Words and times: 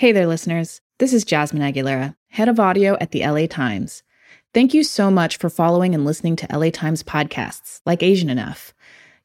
Hey 0.00 0.12
there, 0.12 0.26
listeners. 0.26 0.80
This 0.98 1.12
is 1.12 1.26
Jasmine 1.26 1.60
Aguilera, 1.60 2.16
head 2.28 2.48
of 2.48 2.58
audio 2.58 2.96
at 3.02 3.10
the 3.10 3.20
LA 3.20 3.46
Times. 3.46 4.02
Thank 4.54 4.72
you 4.72 4.82
so 4.82 5.10
much 5.10 5.36
for 5.36 5.50
following 5.50 5.94
and 5.94 6.06
listening 6.06 6.36
to 6.36 6.46
LA 6.50 6.70
Times 6.70 7.02
podcasts 7.02 7.82
like 7.84 8.02
Asian 8.02 8.30
Enough. 8.30 8.72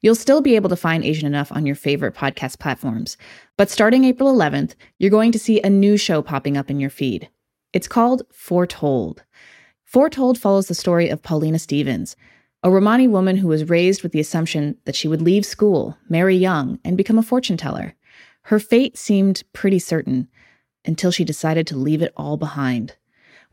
You'll 0.02 0.16
still 0.16 0.42
be 0.42 0.58
able 0.58 0.68
to 0.68 0.76
find 0.76 1.06
Asian 1.06 1.28
Enough 1.28 1.50
on 1.54 1.66
your 1.66 1.78
favorite 1.78 2.14
podcast 2.14 2.60
platforms, 2.60 3.16
but 3.56 3.70
starting 3.70 4.04
April 4.04 4.36
11th, 4.36 4.74
you're 5.00 5.10
going 5.10 5.32
to 5.32 5.40
see 5.40 5.62
a 5.62 5.70
new 5.70 5.96
show 5.96 6.22
popping 6.22 6.58
up 6.58 6.70
in 6.70 6.82
your 6.82 6.90
feed. 6.90 7.30
It's 7.72 7.88
called 7.88 8.24
Foretold. 8.34 9.24
Foretold 9.86 10.38
follows 10.38 10.68
the 10.68 10.76
story 10.76 11.08
of 11.08 11.24
Paulina 11.24 11.58
Stevens, 11.58 12.18
a 12.64 12.70
Romani 12.70 13.08
woman 13.08 13.38
who 13.38 13.48
was 13.48 13.70
raised 13.70 14.04
with 14.04 14.12
the 14.12 14.20
assumption 14.20 14.76
that 14.84 14.98
she 14.98 15.08
would 15.08 15.22
leave 15.22 15.46
school, 15.46 15.98
marry 16.10 16.36
young, 16.36 16.80
and 16.84 16.98
become 16.98 17.18
a 17.18 17.24
fortune 17.24 17.56
teller. 17.56 17.96
Her 18.42 18.60
fate 18.60 18.98
seemed 18.98 19.42
pretty 19.54 19.80
certain 19.80 20.28
until 20.86 21.12
she 21.12 21.24
decided 21.24 21.68
to 21.68 21.78
leave 21.78 22.02
it 22.02 22.14
all 22.16 22.38
behind. 22.38 22.96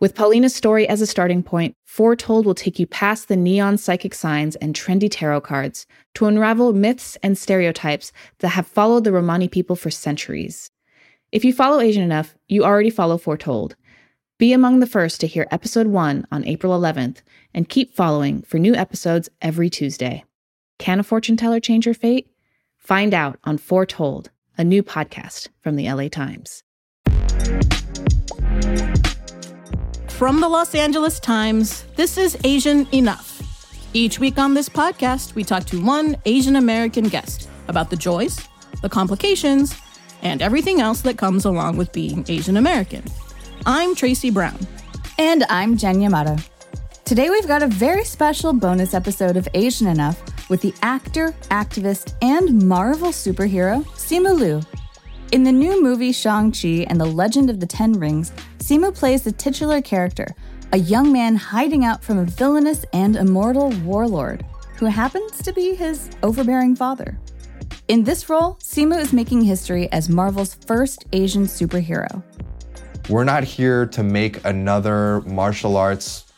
With 0.01 0.17
Paulina's 0.17 0.55
story 0.55 0.89
as 0.89 1.01
a 1.01 1.07
starting 1.07 1.45
point, 1.45 1.77
Foretold 1.85 2.45
will 2.45 2.57
take 2.57 2.81
you 2.81 2.89
past 2.89 3.29
the 3.29 3.37
neon 3.37 3.79
psychic 3.79 4.15
signs 4.15 4.57
and 4.57 4.75
trendy 4.75 5.09
tarot 5.09 5.43
cards 5.43 5.87
to 6.15 6.27
unravel 6.27 6.73
myths 6.73 7.17
and 7.23 7.39
stereotypes 7.39 8.13
that 8.41 8.49
have 8.49 8.67
followed 8.67 9.05
the 9.05 9.13
Romani 9.13 9.47
people 9.47 9.77
for 9.77 9.91
centuries. 9.91 10.71
If 11.31 11.45
you 11.45 11.53
follow 11.53 11.81
Asian 11.81 12.03
enough, 12.03 12.35
you 12.49 12.65
already 12.65 12.91
follow 12.91 13.17
Foretold. 13.17 13.77
Be 14.39 14.53
among 14.53 14.81
the 14.81 14.89
first 14.89 15.21
to 15.21 15.29
hear 15.29 15.47
episode 15.53 15.87
1 15.87 16.27
on 16.33 16.45
April 16.47 16.77
11th 16.77 17.19
and 17.55 17.69
keep 17.69 17.95
following 17.95 18.43
for 18.43 18.59
new 18.59 18.75
episodes 18.75 19.29
every 19.41 19.71
Tuesday. 19.71 20.25
Can 20.81 20.99
a 20.99 21.05
fortune 21.05 21.37
teller 21.37 21.61
change 21.61 21.87
your 21.87 21.95
fate? 21.95 22.29
Find 22.77 23.15
out 23.15 23.39
on 23.45 23.57
Foretold, 23.57 24.31
a 24.59 24.65
new 24.65 24.83
podcast 24.83 25.47
from 25.61 25.77
the 25.77 25.89
LA 25.89 26.09
Times. 26.09 26.65
From 30.23 30.39
the 30.39 30.49
Los 30.49 30.77
Angeles 30.77 31.19
Times, 31.19 31.83
this 31.97 32.17
is 32.17 32.39
Asian 32.45 32.87
Enough. 32.93 33.43
Each 33.93 34.21
week 34.21 34.39
on 34.39 34.55
this 34.55 34.69
podcast, 34.69 35.35
we 35.35 35.43
talk 35.43 35.65
to 35.65 35.85
one 35.85 36.17
Asian 36.27 36.55
American 36.55 37.09
guest 37.09 37.49
about 37.67 37.91
the 37.91 37.97
joys, 37.97 38.39
the 38.83 38.89
complications, 38.89 39.75
and 40.23 40.41
everything 40.41 40.81
else 40.81 41.01
that 41.01 41.19
comes 41.19 41.45
along 41.45 41.77
with 41.77 41.91
being 41.91 42.25
Asian 42.29 42.57
American. 42.57 43.03
I'm 43.67 43.97
Tracy 43.97 44.31
Brown. 44.31 44.65
And 45.19 45.43
I'm 45.49 45.77
Jen 45.77 46.01
Yamato. 46.01 46.37
Today 47.05 47.29
we've 47.29 47.49
got 47.49 47.65
a 47.65 47.67
very 47.67 48.05
special 48.05 48.53
bonus 48.53 48.95
episode 48.95 49.37
of 49.37 49.49
Asian 49.55 49.89
Enough 49.89 50.23
with 50.49 50.61
the 50.61 50.73
actor, 50.83 51.35
activist, 51.51 52.15
and 52.23 52.63
Marvel 52.63 53.09
superhero, 53.09 53.85
Simu 53.97 54.39
Liu. 54.39 54.82
In 55.33 55.45
the 55.45 55.51
new 55.51 55.83
movie 55.83 56.13
Shang-Chi 56.13 56.85
and 56.91 57.01
the 57.01 57.07
Legend 57.07 57.49
of 57.49 57.59
the 57.59 57.65
Ten 57.65 57.95
Rings, 57.95 58.33
Simu 58.59 58.95
plays 58.95 59.23
the 59.23 59.33
titular 59.33 59.81
character, 59.81 60.27
a 60.75 60.77
young 60.77 61.11
man 61.11 61.37
hiding 61.37 61.87
out 61.87 62.05
from 62.05 62.19
a 62.19 62.25
villainous 62.27 62.85
and 62.93 63.17
immortal 63.17 63.71
warlord 63.83 64.45
who 64.77 64.85
happens 64.85 65.39
to 65.39 65.55
be 65.55 65.75
his 65.75 66.11
overbearing 66.23 66.77
father. 66.77 67.19
In 67.89 68.05
this 68.05 68.29
role, 68.29 68.57
Simu 68.57 69.01
is 69.01 69.15
making 69.15 69.41
history 69.41 69.91
as 69.91 70.11
Marvel's 70.11 70.53
first 70.67 71.07
Asian 71.15 71.47
superhero. 71.47 72.23
We're 73.09 73.25
not 73.25 73.43
here 73.43 73.87
to 73.87 74.03
make 74.03 74.45
another 74.45 75.23
martial 75.23 75.79
arts 75.79 76.31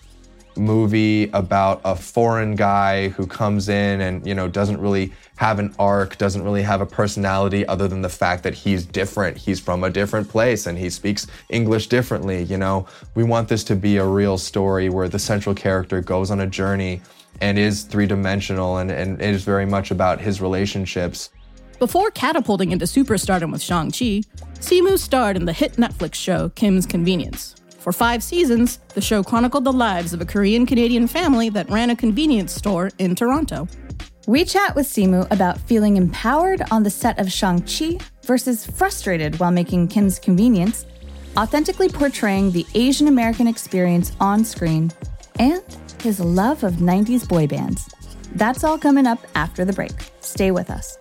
movie 0.57 1.31
about 1.33 1.81
a 1.85 1.97
foreign 1.97 2.55
guy 2.55 3.09
who 3.09 3.27
comes 3.27 3.69
in 3.69 4.01
and 4.01 4.27
you 4.27 4.35
know 4.35 4.49
doesn't 4.49 4.81
really 4.81 5.13
have 5.37 5.59
an 5.59 5.75
arc 5.79 6.17
doesn't 6.19 6.43
really 6.43 6.63
have 6.63 6.81
a 6.81 6.87
personality 6.87 7.67
other 7.67 7.89
than 7.89 8.03
the 8.03 8.09
fact 8.09 8.43
that 8.43 8.55
he's 8.55 8.87
different. 8.87 9.37
He's 9.37 9.61
from 9.61 9.83
a 9.85 9.91
different 9.91 10.29
place 10.29 10.67
and 10.67 10.79
he 10.79 10.91
speaks 10.91 11.27
english 11.49 11.89
differently 11.89 12.45
you 12.45 12.57
know? 12.57 12.87
We 13.15 13.25
want 13.25 13.49
this 13.49 13.65
to 13.65 13.77
be 13.77 13.97
a 13.97 14.07
real 14.07 14.39
story 14.39 14.89
where 14.89 15.09
the 15.09 15.19
central 15.19 15.55
character 15.55 16.01
goes 16.01 16.31
on 16.31 16.41
a 16.41 16.47
journey 16.47 17.01
and 17.41 17.59
is 17.59 17.83
three-dimensional 17.83 18.79
and, 18.79 18.91
and 18.91 19.21
is 19.21 19.45
very 19.45 19.67
much 19.67 19.91
about 19.91 20.21
his 20.21 20.41
relationships. 20.41 21.31
Before 21.81 22.11
catapulting 22.13 22.71
into 22.71 22.85
superstardom 22.85 23.51
with 23.51 23.63
shang-chi 23.63 24.23
simu 24.61 24.99
starred 24.99 25.37
in 25.37 25.45
the 25.45 25.53
hit 25.53 25.75
netflix 25.75 26.15
show 26.15 26.49
kim's 26.51 26.87
convenience 26.87 27.55
for 27.85 27.93
five 27.93 28.23
seasons, 28.23 28.79
the 28.95 29.01
show 29.03 29.23
chronicled 29.23 29.65
the 29.65 29.73
lives 29.73 30.15
of 30.15 30.21
a 30.23 30.25
Korean 30.25 30.65
Canadian 30.65 31.07
family 31.07 31.51
that 31.51 31.69
ran 31.69 31.91
a 31.91 31.97
convenience 31.97 32.55
store 32.55 32.91
in 32.97 33.15
Toronto. 33.15 33.69
We 34.27 34.47
chat 34.47 34.75
with 34.75 34.87
Simu 34.87 35.31
about 35.31 35.61
feeling 35.61 35.99
empowered 35.99 36.63
on 36.71 36.83
the 36.83 36.89
set 36.89 37.19
of 37.19 37.31
Shang-Chi 37.31 37.99
versus 38.25 38.65
frustrated 38.65 39.39
while 39.39 39.51
making 39.51 39.89
Kim's 39.89 40.19
Convenience, 40.19 40.87
authentically 41.37 41.91
portraying 41.91 42.53
the 42.53 42.65
Asian 42.75 43.07
American 43.07 43.47
experience 43.47 44.13
on 44.19 44.47
screen, 44.47 44.91
and 45.39 45.63
his 46.03 46.21
love 46.21 46.65
of 46.65 46.75
90s 46.75 47.29
boy 47.29 47.47
bands. 47.47 47.87
That's 48.35 48.65
all 48.65 48.79
coming 48.79 49.07
up 49.07 49.19
after 49.35 49.67
the 49.67 49.75
break. 49.75 49.93
Stay 50.21 50.51
with 50.53 50.71
us. 50.71 50.97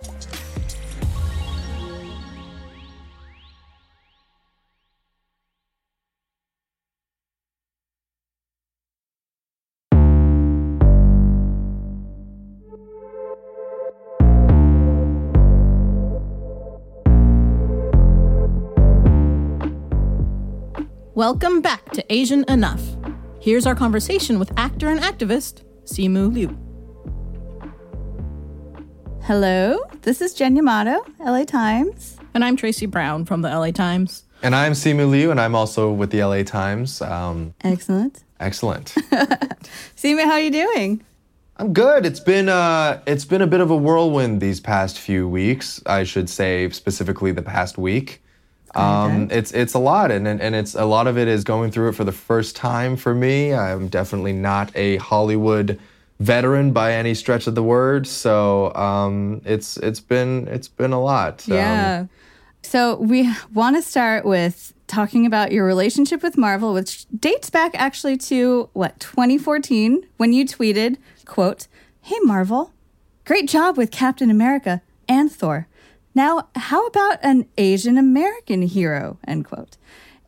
Welcome 21.26 21.62
back 21.62 21.90
to 21.92 22.04
Asian 22.12 22.44
Enough. 22.48 22.82
Here's 23.40 23.64
our 23.64 23.74
conversation 23.74 24.38
with 24.38 24.52
actor 24.58 24.90
and 24.90 25.00
activist 25.00 25.62
Simu 25.86 26.30
Liu. 26.30 26.54
Hello, 29.22 29.78
this 30.02 30.20
is 30.20 30.34
Jen 30.34 30.54
Yamato, 30.54 31.02
LA 31.18 31.44
Times. 31.44 32.18
And 32.34 32.44
I'm 32.44 32.56
Tracy 32.56 32.84
Brown 32.84 33.24
from 33.24 33.40
the 33.40 33.48
LA 33.48 33.70
Times. 33.70 34.24
And 34.42 34.54
I'm 34.54 34.72
Simu 34.72 35.08
Liu, 35.08 35.30
and 35.30 35.40
I'm 35.40 35.54
also 35.54 35.90
with 35.90 36.10
the 36.10 36.22
LA 36.22 36.42
Times. 36.42 37.00
Um, 37.00 37.54
excellent. 37.62 38.22
Excellent. 38.38 38.88
Simu, 39.96 40.24
how 40.24 40.32
are 40.32 40.40
you 40.40 40.50
doing? 40.50 41.02
I'm 41.56 41.72
good. 41.72 42.04
It's 42.04 42.20
been 42.20 42.50
uh, 42.50 43.00
it's 43.06 43.24
been 43.24 43.40
a 43.40 43.46
bit 43.46 43.62
of 43.62 43.70
a 43.70 43.76
whirlwind 43.76 44.42
these 44.42 44.60
past 44.60 44.98
few 44.98 45.26
weeks. 45.26 45.80
I 45.86 46.04
should 46.04 46.28
say 46.28 46.68
specifically 46.68 47.32
the 47.32 47.40
past 47.40 47.78
week. 47.78 48.20
Um, 48.76 49.28
it's 49.30 49.52
it's 49.52 49.74
a 49.74 49.78
lot, 49.78 50.10
and 50.10 50.26
and 50.26 50.54
it's 50.54 50.74
a 50.74 50.84
lot 50.84 51.06
of 51.06 51.16
it 51.16 51.28
is 51.28 51.44
going 51.44 51.70
through 51.70 51.90
it 51.90 51.94
for 51.94 52.04
the 52.04 52.12
first 52.12 52.56
time 52.56 52.96
for 52.96 53.14
me. 53.14 53.54
I'm 53.54 53.88
definitely 53.88 54.32
not 54.32 54.74
a 54.74 54.96
Hollywood 54.96 55.80
veteran 56.20 56.72
by 56.72 56.92
any 56.94 57.14
stretch 57.14 57.46
of 57.46 57.54
the 57.54 57.62
word, 57.62 58.06
so 58.06 58.74
um, 58.74 59.40
it's 59.44 59.76
it's 59.76 60.00
been 60.00 60.48
it's 60.48 60.68
been 60.68 60.92
a 60.92 61.00
lot. 61.00 61.46
Yeah. 61.46 62.00
Um, 62.00 62.10
so 62.62 62.96
we 62.96 63.32
want 63.52 63.76
to 63.76 63.82
start 63.82 64.24
with 64.24 64.72
talking 64.86 65.24
about 65.26 65.52
your 65.52 65.64
relationship 65.64 66.22
with 66.22 66.36
Marvel, 66.36 66.72
which 66.74 67.06
dates 67.18 67.50
back 67.50 67.72
actually 67.74 68.16
to 68.16 68.68
what 68.72 68.98
2014 69.00 70.06
when 70.16 70.32
you 70.32 70.44
tweeted, 70.44 70.96
"quote 71.26 71.68
Hey 72.00 72.18
Marvel, 72.22 72.72
great 73.24 73.48
job 73.48 73.76
with 73.76 73.90
Captain 73.90 74.30
America 74.30 74.82
and 75.08 75.30
Thor." 75.30 75.68
Now, 76.14 76.48
how 76.54 76.86
about 76.86 77.18
an 77.22 77.46
Asian 77.58 77.98
American 77.98 78.62
hero? 78.62 79.18
End 79.26 79.44
quote. 79.44 79.76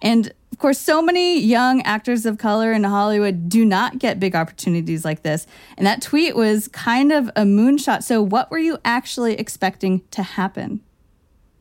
And 0.03 0.33
of 0.53 0.59
course, 0.59 0.79
so 0.79 1.03
many 1.03 1.39
young 1.39 1.83
actors 1.83 2.27
of 2.27 2.39
color 2.39 2.73
in 2.73 2.85
Hollywood 2.85 3.49
do 3.49 3.65
not 3.65 3.99
get 3.99 4.19
big 4.19 4.35
opportunities 4.35 5.05
like 5.05 5.23
this. 5.23 5.47
And 5.77 5.87
that 5.87 6.03
tweet 6.03 6.35
was 6.35 6.69
kind 6.69 7.13
of 7.13 7.29
a 7.37 7.43
moonshot. 7.43 8.03
So, 8.03 8.23
what 8.23 8.51
were 8.51 8.59
you 8.59 8.79
actually 8.85 9.35
expecting 9.35 10.03
to 10.13 10.23
happen? 10.23 10.81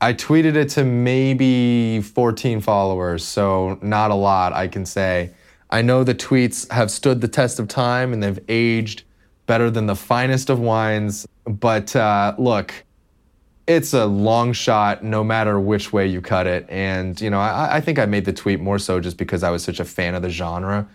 I 0.02 0.14
tweeted 0.14 0.56
it 0.56 0.70
to 0.70 0.84
maybe 0.84 2.02
14 2.02 2.62
followers, 2.62 3.26
so 3.26 3.80
not 3.82 4.12
a 4.12 4.16
lot, 4.16 4.54
I 4.54 4.68
can 4.68 4.86
say. 4.86 5.32
I 5.70 5.82
know 5.82 6.04
the 6.04 6.16
tweets 6.16 6.72
have 6.72 6.92
stood 6.92 7.22
the 7.22 7.28
test 7.28 7.60
of 7.60 7.68
time 7.68 8.14
and 8.14 8.22
they've 8.22 8.40
aged 8.48 9.04
better 9.46 9.70
than 9.70 9.88
the 9.88 9.96
finest 9.96 10.50
of 10.50 10.60
wines. 10.60 11.28
But 11.46 11.96
uh, 11.96 12.36
look, 12.38 12.85
it's 13.68 13.94
a 13.94 14.06
long 14.06 14.54
shot 14.54 15.04
no 15.04 15.24
matter 15.24 15.60
which 15.60 15.92
way 15.92 16.06
you 16.06 16.22
cut 16.22 16.46
it. 16.46 16.66
And, 16.70 17.20
you 17.20 17.30
know, 17.30 17.40
I, 17.40 17.78
I, 17.78 17.82
think 17.82 17.98
I 17.98 18.06
made 18.06 18.26
the 18.26 18.34
tweet 18.34 18.60
more 18.60 18.78
so 18.78 19.00
just 19.00 19.18
because 19.18 19.42
I 19.42 19.50
was 19.50 19.64
such 19.64 19.80
a 19.80 19.86
fan 19.86 20.14
of 20.14 20.22
the 20.22 20.30
genre 20.30 20.88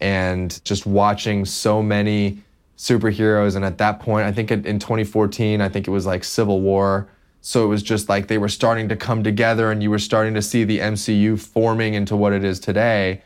and 0.00 0.62
just 0.64 0.84
watching 0.84 1.44
so 1.44 1.82
many 1.82 2.42
superheroes. 2.76 3.56
And 3.56 3.64
at 3.64 3.78
that 3.78 4.00
point, 4.00 4.26
I 4.26 4.32
think 4.32 4.50
in 4.50 4.78
2014, 4.78 5.60
I 5.60 5.68
think 5.68 5.88
it 5.88 5.90
was 5.90 6.04
like 6.04 6.22
Civil 6.22 6.60
War. 6.60 7.08
So 7.40 7.64
it 7.64 7.68
was 7.68 7.82
just 7.82 8.08
like 8.08 8.28
they 8.28 8.38
were 8.38 8.48
starting 8.48 8.88
to 8.90 8.96
come 8.96 9.24
together 9.24 9.70
and 9.70 9.82
you 9.82 9.90
were 9.90 9.98
starting 9.98 10.34
to 10.34 10.42
see 10.42 10.64
the 10.64 10.80
MCU 10.80 11.40
forming 11.40 11.94
into 11.94 12.14
what 12.14 12.34
it 12.34 12.44
is 12.44 12.60
today. 12.60 13.22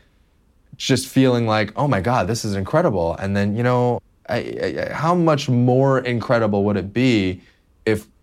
Just 0.77 1.07
feeling 1.07 1.45
like, 1.45 1.73
oh 1.75 1.87
my 1.87 1.99
God, 1.99 2.27
this 2.27 2.45
is 2.45 2.55
incredible. 2.55 3.15
And 3.15 3.35
then, 3.35 3.55
you 3.55 3.63
know, 3.63 4.01
I, 4.29 4.37
I, 4.89 4.93
how 4.93 5.13
much 5.13 5.49
more 5.49 5.99
incredible 5.99 6.63
would 6.63 6.77
it 6.77 6.93
be 6.93 7.41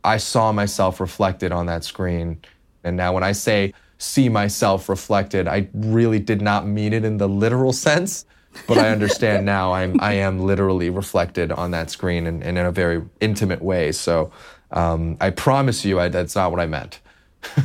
I 0.05 0.17
saw 0.17 0.53
myself 0.53 1.01
reflected 1.01 1.53
on 1.53 1.67
that 1.67 1.85
screen. 1.85 2.41
And 2.85 2.97
now 2.97 3.13
when 3.13 3.23
I 3.23 3.33
say 3.33 3.75
see 4.01 4.31
myself 4.31 4.89
reflected. 4.89 5.47
I 5.47 5.69
really 5.75 6.19
did 6.19 6.41
not 6.41 6.67
mean 6.67 6.95
it 6.95 7.05
in 7.05 7.19
the 7.19 7.29
literal 7.29 7.73
sense, 7.73 8.25
but 8.67 8.79
I 8.79 8.89
understand 8.89 9.45
now 9.45 9.75
I'm 9.75 10.01
I 10.01 10.15
am 10.15 10.41
literally 10.41 10.89
reflected 10.89 11.53
on 11.53 11.71
that 11.73 11.91
screen 11.91 12.27
and, 12.27 12.43
and 12.43 12.57
in 12.57 12.65
a 12.65 12.73
very 12.73 13.03
intimate 13.21 13.61
way. 13.61 13.93
So 13.93 14.33
um, 14.71 15.19
I 15.21 15.31
promise 15.31 15.85
you, 15.85 16.01
I, 16.01 16.09
that's 16.09 16.35
not 16.35 16.51
what 16.51 16.61
I 16.61 16.67
meant. 16.67 17.01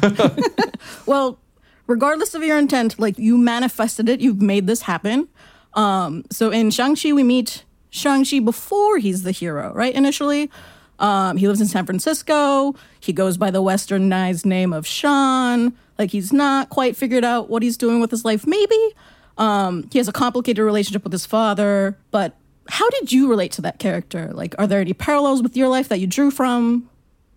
well, 1.06 1.40
regardless 1.88 2.36
of 2.36 2.44
your 2.44 2.58
intent, 2.58 3.00
like 3.00 3.18
you 3.18 3.38
manifested 3.38 4.10
it, 4.10 4.20
you've 4.20 4.42
made 4.42 4.68
this 4.68 4.82
happen. 4.82 5.30
Um, 5.74 6.26
so 6.32 6.52
in 6.52 6.70
Shang-Chi, 6.70 7.14
we 7.14 7.24
meet 7.24 7.64
Shang-Chi 7.92 8.40
before 8.40 8.98
he's 8.98 9.24
the 9.24 9.32
hero, 9.32 9.74
right? 9.74 9.94
Initially. 9.94 10.50
Um, 11.00 11.38
he 11.38 11.48
lives 11.48 11.62
in 11.62 11.68
San 11.68 11.86
Francisco. 11.86 12.76
He 13.00 13.14
goes 13.14 13.38
by 13.38 13.52
the 13.52 13.62
westernized 13.62 14.46
name 14.46 14.74
of 14.74 14.88
Sean. 14.88 15.74
Like 15.98 16.12
he's 16.12 16.34
not 16.34 16.70
quite 16.70 16.96
figured 16.96 17.24
out 17.24 17.50
what 17.50 17.64
he's 17.64 17.78
doing 17.78 18.00
with 18.00 18.12
his 18.12 18.26
life, 18.26 18.46
maybe. 18.48 18.96
Um, 19.38 19.88
he 19.92 19.98
has 19.98 20.08
a 20.08 20.14
complicated 20.14 20.64
relationship 20.64 21.04
with 21.04 21.12
his 21.12 21.26
father, 21.26 21.98
but 22.12 22.36
how 22.70 22.90
did 22.90 23.12
you 23.12 23.30
relate 23.30 23.52
to 23.54 23.62
that 23.62 23.80
character? 23.80 24.32
Like, 24.34 24.56
are 24.58 24.68
there 24.68 24.80
any 24.80 24.94
parallels 24.94 25.44
with 25.44 25.56
your 25.56 25.68
life 25.68 25.90
that 25.90 26.00
you 26.00 26.08
drew 26.08 26.32
from? 26.32 26.90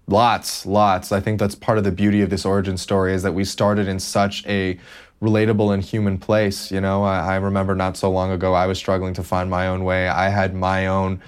Lots, 0.07 0.65
lots. 0.65 1.13
I 1.13 1.21
think 1.21 1.39
that's 1.39 1.55
part 1.55 1.77
of 1.77 1.85
the 1.85 1.93
beauty 1.93 2.23
of 2.23 2.31
this 2.31 2.47
origin 2.47 2.79
story 2.79 3.13
is 3.13 3.23
that 3.25 3.35
we 3.35 3.45
started 3.45 3.89
in 3.89 4.01
such 4.01 4.47
a 4.47 4.79
relatable 5.21 5.75
and 5.75 5.83
human 5.83 6.17
place. 6.17 6.73
You 6.73 6.81
know, 6.81 7.05
I, 7.05 7.35
I, 7.35 7.37
remember 7.37 7.75
not 7.75 7.97
so 7.97 8.11
long 8.11 8.31
ago 8.31 8.55
I 8.55 8.67
was 8.67 8.79
struggling 8.79 9.13
to 9.15 9.23
find 9.23 9.51
my 9.51 9.67
own 9.67 9.85
way. 9.85 10.09
I 10.09 10.31
had 10.31 10.55
my 10.55 10.87
own 10.87 11.21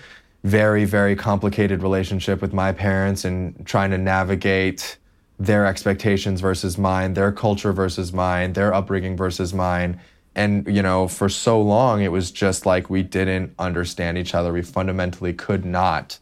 very, 0.42 0.84
very 0.84 1.14
complicated 1.16 1.82
relationship 1.82 2.40
with 2.40 2.52
my 2.52 2.72
parents 2.72 3.24
and 3.24 3.66
trying 3.66 3.90
to 3.90 3.98
navigate 3.98 4.96
their 5.38 5.66
expectations 5.66 6.40
versus 6.40 6.76
mine, 6.76 7.14
their 7.14 7.32
culture 7.32 7.72
versus 7.72 8.12
mine, 8.12 8.52
their 8.52 8.72
upbringing 8.74 9.16
versus 9.16 9.54
mine. 9.54 10.00
And, 10.34 10.66
you 10.66 10.82
know, 10.82 11.08
for 11.08 11.28
so 11.28 11.60
long, 11.60 12.02
it 12.02 12.12
was 12.12 12.30
just 12.30 12.64
like 12.66 12.88
we 12.88 13.02
didn't 13.02 13.54
understand 13.58 14.16
each 14.16 14.34
other. 14.34 14.52
We 14.52 14.62
fundamentally 14.62 15.32
could 15.32 15.64
not 15.64 16.18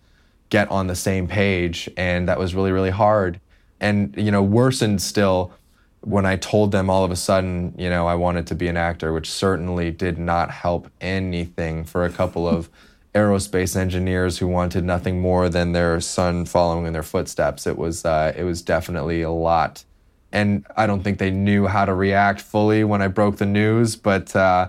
get 0.51 0.71
on 0.71 0.87
the 0.87 0.97
same 0.97 1.29
page. 1.29 1.91
And 1.97 2.29
that 2.29 2.39
was 2.39 2.55
really, 2.55 2.73
really 2.73 2.91
hard. 2.91 3.41
And, 3.81 4.15
you 4.17 4.31
know, 4.31 4.43
worsened 4.43 5.03
still 5.03 5.53
when 6.01 6.25
I 6.25 6.37
told 6.37 6.73
them 6.73 6.89
all 6.89 7.05
of 7.05 7.11
a 7.11 7.17
sudden, 7.17 7.75
you 7.77 7.91
know, 7.91 8.07
I 8.07 8.15
wanted 8.15 8.47
to 8.49 8.55
be 8.55 8.69
an 8.69 8.77
actor, 8.77 9.13
which 9.13 9.31
certainly 9.31 9.91
did 9.91 10.19
not 10.19 10.51
help 10.51 10.91
anything 11.01 11.85
for 11.85 12.05
a 12.05 12.11
couple 12.11 12.49
of 12.49 12.71
aerospace 13.15 13.77
engineers 13.77 14.39
who 14.39 14.47
wanted 14.47 14.85
nothing 14.85 15.21
more 15.21 15.49
than 15.49 15.73
their 15.73 16.01
son 16.01 16.45
following 16.45 16.87
in 16.87 16.93
their 16.93 17.03
footsteps. 17.03 17.67
It 17.67 17.79
was, 17.79 18.05
uh, 18.05 18.33
it 18.37 18.45
was 18.45 18.63
definitely 18.63 19.23
a 19.23 19.31
lot. 19.31 19.85
And 20.31 20.67
I 20.77 20.87
don't 20.87 21.03
think 21.03 21.19
they 21.19 21.31
knew 21.31 21.67
how 21.67 21.85
to 21.85 21.95
react 21.95 22.41
fully 22.41 22.85
when 22.85 23.01
I 23.01 23.09
broke 23.09 23.39
the 23.39 23.47
news, 23.47 23.97
but 23.97 24.37
uh, 24.37 24.69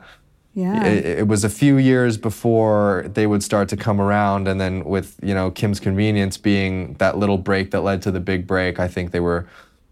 yeah. 0.60 0.86
It, 0.86 1.06
it, 1.20 1.28
was 1.28 1.44
a 1.44 1.50
few 1.50 1.78
years 1.78 2.18
before 2.18 3.06
they 3.14 3.28
would 3.28 3.44
start 3.44 3.70
to 3.70 3.78
come 3.78 4.02
around, 4.02 4.48
and 4.48 4.60
then 4.60 4.84
with 4.84 5.16
you 5.22 5.34
know 5.34 5.52
Kim's 5.52 5.80
Convenience 5.80 6.38
being 6.38 6.96
that 6.96 7.18
little 7.18 7.38
break 7.38 7.72
that 7.72 7.82
led 7.82 8.02
to 8.02 8.12
the 8.12 8.20
big 8.20 8.48
break, 8.48 8.80
I 8.80 8.88
think 8.88 9.12
they 9.12 9.20
were 9.20 9.48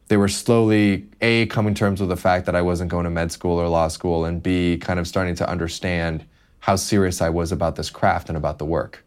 they 0.08 0.18
were 0.18 0.28
slowly 0.28 1.08
a 1.22 1.46
coming 1.46 1.74
terms 1.74 2.00
with 2.00 2.10
the 2.10 2.18
fact 2.18 2.46
that 2.48 2.56
I 2.56 2.62
wasn't 2.62 2.90
going 2.90 3.04
to 3.04 3.10
med 3.10 3.32
school 3.32 3.60
or 3.60 3.68
law 3.70 3.88
school, 3.88 4.26
and 4.26 4.42
b 4.42 4.78
kind 4.78 5.00
of 5.00 5.08
starting 5.08 5.36
to 5.36 5.50
understand 5.50 6.26
how 6.60 6.76
serious 6.76 7.22
I 7.22 7.30
was 7.30 7.52
about 7.52 7.76
this 7.76 7.90
craft 7.90 8.30
and 8.30 8.38
about 8.38 8.58
the 8.58 8.66
work. 8.66 9.04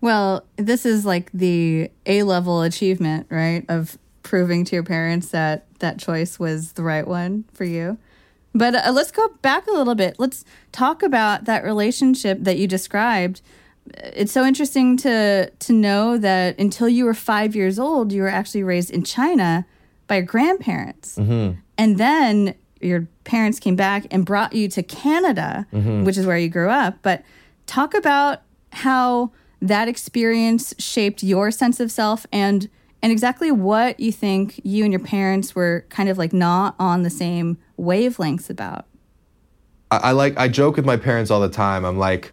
Well, 0.00 0.44
this 0.56 0.84
is 0.84 1.06
like 1.06 1.30
the 1.32 1.90
A 2.06 2.22
level 2.24 2.62
achievement, 2.62 3.26
right? 3.30 3.64
Of 3.68 3.98
proving 4.22 4.64
to 4.64 4.76
your 4.76 4.82
parents 4.82 5.28
that 5.30 5.66
that 5.78 5.98
choice 5.98 6.38
was 6.38 6.72
the 6.72 6.82
right 6.82 7.06
one 7.06 7.44
for 7.54 7.64
you. 7.64 7.98
But 8.54 8.74
uh, 8.74 8.92
let's 8.92 9.10
go 9.10 9.28
back 9.42 9.66
a 9.66 9.72
little 9.72 9.94
bit. 9.94 10.16
Let's 10.18 10.44
talk 10.72 11.02
about 11.02 11.44
that 11.44 11.64
relationship 11.64 12.38
that 12.42 12.58
you 12.58 12.66
described. 12.66 13.40
It's 13.94 14.32
so 14.32 14.44
interesting 14.44 14.96
to 14.98 15.50
to 15.50 15.72
know 15.72 16.18
that 16.18 16.58
until 16.58 16.88
you 16.88 17.04
were 17.04 17.14
five 17.14 17.54
years 17.54 17.78
old, 17.78 18.12
you 18.12 18.22
were 18.22 18.28
actually 18.28 18.62
raised 18.62 18.90
in 18.90 19.04
China 19.04 19.66
by 20.06 20.16
your 20.16 20.24
grandparents, 20.24 21.16
mm-hmm. 21.16 21.58
and 21.78 21.98
then 21.98 22.54
your 22.84 23.08
parents 23.24 23.58
came 23.58 23.76
back 23.76 24.06
and 24.10 24.24
brought 24.24 24.52
you 24.52 24.68
to 24.68 24.82
Canada, 24.82 25.66
mm-hmm. 25.72 26.04
which 26.04 26.16
is 26.16 26.26
where 26.26 26.38
you 26.38 26.48
grew 26.48 26.68
up. 26.68 26.98
But 27.02 27.22
talk 27.66 27.94
about 27.94 28.42
how 28.72 29.32
that 29.60 29.88
experience 29.88 30.74
shaped 30.78 31.22
your 31.22 31.50
sense 31.50 31.80
of 31.80 31.90
self 31.90 32.26
and 32.32 32.68
and 33.02 33.12
exactly 33.12 33.50
what 33.52 34.00
you 34.00 34.10
think 34.10 34.60
you 34.64 34.82
and 34.82 34.92
your 34.92 35.00
parents 35.00 35.54
were 35.54 35.84
kind 35.90 36.08
of 36.08 36.16
like 36.16 36.32
not 36.32 36.74
on 36.78 37.02
the 37.02 37.10
same 37.10 37.58
wavelengths 37.78 38.48
about. 38.48 38.86
I, 39.90 39.96
I 39.96 40.10
like 40.12 40.38
I 40.38 40.48
joke 40.48 40.76
with 40.76 40.86
my 40.86 40.96
parents 40.96 41.30
all 41.30 41.40
the 41.40 41.48
time. 41.48 41.84
I'm 41.84 41.98
like 41.98 42.32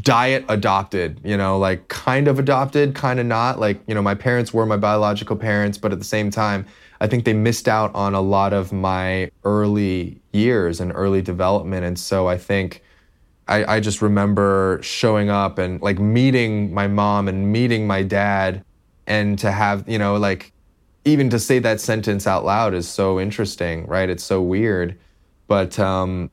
diet 0.00 0.44
adopted, 0.48 1.20
you 1.24 1.36
know, 1.36 1.58
like 1.58 1.88
kind 1.88 2.28
of 2.28 2.38
adopted, 2.38 2.94
kind 2.94 3.18
of 3.18 3.26
not. 3.26 3.58
Like, 3.58 3.80
you 3.86 3.94
know, 3.94 4.02
my 4.02 4.14
parents 4.14 4.54
were 4.54 4.66
my 4.66 4.76
biological 4.76 5.36
parents, 5.36 5.78
but 5.78 5.92
at 5.92 5.98
the 5.98 6.04
same 6.04 6.30
time, 6.30 6.66
I 7.00 7.06
think 7.06 7.24
they 7.24 7.32
missed 7.32 7.68
out 7.68 7.94
on 7.94 8.14
a 8.14 8.20
lot 8.20 8.52
of 8.52 8.72
my 8.72 9.30
early 9.44 10.20
years 10.32 10.80
and 10.80 10.92
early 10.94 11.22
development. 11.22 11.84
And 11.84 11.98
so 11.98 12.28
I 12.28 12.38
think 12.38 12.82
I, 13.46 13.76
I 13.76 13.80
just 13.80 14.02
remember 14.02 14.80
showing 14.82 15.30
up 15.30 15.58
and 15.58 15.80
like 15.80 15.98
meeting 15.98 16.74
my 16.74 16.86
mom 16.88 17.28
and 17.28 17.52
meeting 17.52 17.86
my 17.86 18.02
dad. 18.02 18.64
And 19.06 19.38
to 19.38 19.50
have 19.50 19.88
you 19.88 19.98
know 19.98 20.16
like 20.16 20.52
even 21.04 21.30
to 21.30 21.38
say 21.38 21.58
that 21.60 21.80
sentence 21.80 22.26
out 22.26 22.44
loud 22.44 22.74
is 22.74 22.88
so 22.88 23.18
interesting 23.18 23.86
right? 23.86 24.10
It's 24.10 24.24
so 24.24 24.42
weird. 24.42 24.98
But 25.46 25.78
um, 25.78 26.30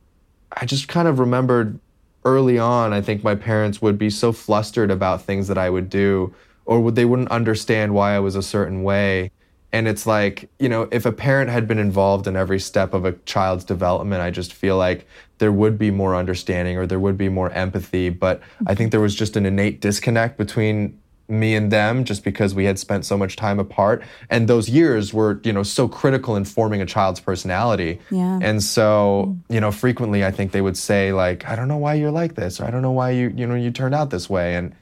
i 0.57 0.65
just 0.65 0.87
kind 0.87 1.07
of 1.07 1.19
remembered 1.19 1.79
early 2.23 2.57
on 2.57 2.93
i 2.93 3.01
think 3.01 3.23
my 3.23 3.35
parents 3.35 3.81
would 3.81 3.97
be 3.97 4.09
so 4.09 4.31
flustered 4.31 4.91
about 4.91 5.21
things 5.21 5.47
that 5.47 5.57
i 5.57 5.69
would 5.69 5.89
do 5.89 6.33
or 6.65 6.79
would 6.79 6.95
they 6.95 7.05
wouldn't 7.05 7.29
understand 7.29 7.93
why 7.93 8.15
i 8.15 8.19
was 8.19 8.35
a 8.35 8.41
certain 8.41 8.83
way 8.83 9.31
and 9.75 9.89
it's 9.89 10.05
like 10.07 10.49
you 10.57 10.69
know 10.69 10.87
if 10.91 11.05
a 11.05 11.11
parent 11.11 11.49
had 11.49 11.67
been 11.67 11.79
involved 11.79 12.27
in 12.27 12.35
every 12.37 12.59
step 12.59 12.93
of 12.93 13.03
a 13.03 13.11
child's 13.25 13.65
development 13.65 14.21
i 14.21 14.31
just 14.31 14.53
feel 14.53 14.77
like 14.77 15.05
there 15.37 15.51
would 15.51 15.77
be 15.77 15.91
more 15.91 16.15
understanding 16.15 16.77
or 16.77 16.87
there 16.87 16.99
would 16.99 17.17
be 17.17 17.27
more 17.27 17.51
empathy. 17.51 18.09
But 18.09 18.41
i 18.67 18.73
think 18.75 18.91
there 18.91 19.01
was 19.01 19.15
just 19.15 19.35
an 19.35 19.45
innate 19.45 19.81
disconnect 19.81 20.37
between 20.37 20.99
me 21.27 21.55
and 21.55 21.71
them 21.71 22.05
just 22.05 22.23
because 22.23 22.53
we 22.53 22.65
had 22.65 22.77
spent 22.77 23.03
so 23.03 23.17
much 23.17 23.35
time 23.35 23.57
apart. 23.59 24.03
And 24.29 24.47
those 24.47 24.69
years 24.69 25.11
were 25.11 25.41
you 25.43 25.51
know 25.51 25.63
so 25.63 25.87
critical 25.87 26.35
in 26.35 26.45
forming 26.45 26.81
a 26.81 26.85
child's 26.85 27.19
personality. 27.19 27.99
Yeah. 28.11 28.39
and 28.41 28.63
so 28.63 29.35
you 29.49 29.59
know 29.59 29.71
frequently 29.71 30.23
i 30.23 30.31
think 30.31 30.51
they 30.51 30.61
would 30.61 30.77
say 30.77 31.11
like 31.11 31.39
i 31.49 31.55
don't 31.55 31.67
know 31.67 31.81
why 31.85 31.95
you're 31.95 32.17
like 32.23 32.35
this 32.35 32.59
or 32.59 32.65
i 32.65 32.71
don't 32.71 32.81
know 32.81 32.91
why 33.01 33.09
you 33.09 33.33
you 33.35 33.45
know 33.47 33.55
you 33.55 33.71
turned 33.71 33.95
out 33.95 34.09
this 34.09 34.29
way. 34.29 34.55
And 34.55 34.73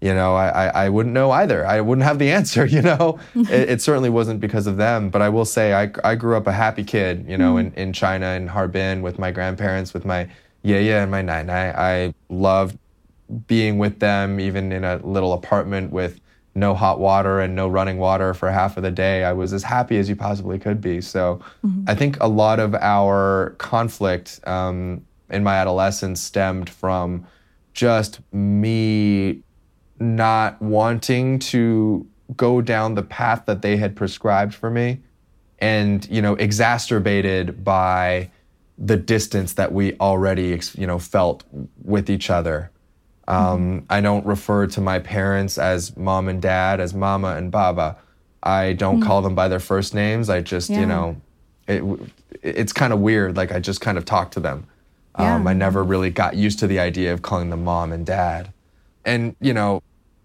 you 0.00 0.14
know 0.14 0.34
i 0.34 0.48
i, 0.48 0.84
I 0.84 0.88
wouldn't 0.88 1.14
know 1.14 1.30
either 1.30 1.66
i 1.66 1.80
wouldn't 1.80 2.06
have 2.06 2.18
the 2.18 2.30
answer 2.30 2.64
you 2.76 2.82
know 2.82 3.18
it, 3.34 3.70
it, 3.70 3.82
certainly 3.82 4.10
wasn't 4.10 4.40
because 4.40 4.66
of 4.66 4.76
them 4.76 5.10
but 5.10 5.22
i 5.22 5.28
will 5.28 5.44
say 5.44 5.74
i, 5.74 5.90
I 6.04 6.14
grew 6.14 6.36
up 6.36 6.46
a 6.46 6.52
happy 6.52 6.84
kid 6.84 7.26
you 7.28 7.38
know 7.38 7.54
mm. 7.54 7.60
in, 7.60 7.72
in 7.74 7.92
china 7.92 8.26
in 8.28 8.46
harbin 8.46 9.02
with 9.02 9.18
my 9.18 9.30
grandparents 9.30 9.94
with 9.94 10.04
my 10.04 10.28
yeah 10.62 11.02
and 11.02 11.10
my 11.10 11.22
nai 11.22 11.70
i 11.72 12.14
loved 12.28 12.78
being 13.46 13.78
with 13.78 14.00
them, 14.00 14.40
even 14.40 14.72
in 14.72 14.84
a 14.84 14.96
little 14.98 15.32
apartment 15.32 15.92
with 15.92 16.20
no 16.54 16.74
hot 16.74 16.98
water 16.98 17.40
and 17.40 17.54
no 17.54 17.68
running 17.68 17.98
water 17.98 18.34
for 18.34 18.50
half 18.50 18.76
of 18.76 18.82
the 18.82 18.90
day, 18.90 19.24
I 19.24 19.32
was 19.32 19.52
as 19.52 19.62
happy 19.62 19.98
as 19.98 20.08
you 20.08 20.16
possibly 20.16 20.58
could 20.58 20.80
be. 20.80 21.00
So 21.00 21.40
mm-hmm. 21.64 21.84
I 21.86 21.94
think 21.94 22.18
a 22.20 22.26
lot 22.26 22.58
of 22.58 22.74
our 22.74 23.54
conflict 23.58 24.40
um, 24.46 25.06
in 25.30 25.44
my 25.44 25.54
adolescence 25.54 26.20
stemmed 26.20 26.68
from 26.68 27.24
just 27.72 28.20
me 28.32 29.42
not 30.00 30.60
wanting 30.60 31.38
to 31.38 32.06
go 32.36 32.60
down 32.60 32.94
the 32.94 33.02
path 33.02 33.44
that 33.46 33.62
they 33.62 33.76
had 33.76 33.94
prescribed 33.94 34.54
for 34.54 34.70
me 34.70 35.00
and 35.58 36.08
you 36.10 36.22
know 36.22 36.34
exacerbated 36.36 37.62
by 37.64 38.30
the 38.78 38.96
distance 38.96 39.52
that 39.54 39.72
we 39.72 39.94
already 39.98 40.58
you 40.74 40.86
know 40.86 40.98
felt 40.98 41.44
with 41.84 42.08
each 42.08 42.30
other 42.30 42.70
um, 43.30 43.86
I 43.88 44.00
don't 44.00 44.26
refer 44.26 44.66
to 44.66 44.80
my 44.80 44.98
parents 44.98 45.56
as 45.56 45.96
mom 45.96 46.28
and 46.28 46.42
dad, 46.42 46.80
as 46.80 46.92
mama 46.92 47.36
and 47.36 47.50
baba. 47.50 47.96
I 48.42 48.72
don't 48.72 49.00
mm. 49.00 49.06
call 49.06 49.22
them 49.22 49.36
by 49.36 49.46
their 49.46 49.60
first 49.60 49.94
names. 49.94 50.28
I 50.28 50.40
just, 50.40 50.68
yeah. 50.68 50.80
you 50.80 50.86
know, 50.86 51.16
it, 51.68 51.84
it's 52.42 52.72
kind 52.72 52.92
of 52.92 52.98
weird. 52.98 53.36
Like 53.36 53.52
I 53.52 53.60
just 53.60 53.80
kind 53.80 53.98
of 53.98 54.04
talk 54.04 54.32
to 54.32 54.40
them. 54.40 54.66
Yeah. 55.16 55.36
Um, 55.36 55.46
I 55.46 55.52
never 55.52 55.84
really 55.84 56.10
got 56.10 56.34
used 56.34 56.58
to 56.60 56.66
the 56.66 56.80
idea 56.80 57.12
of 57.12 57.22
calling 57.22 57.50
them 57.50 57.62
mom 57.62 57.92
and 57.92 58.04
dad. 58.04 58.52
And, 59.04 59.36
you 59.40 59.54
know, 59.54 59.80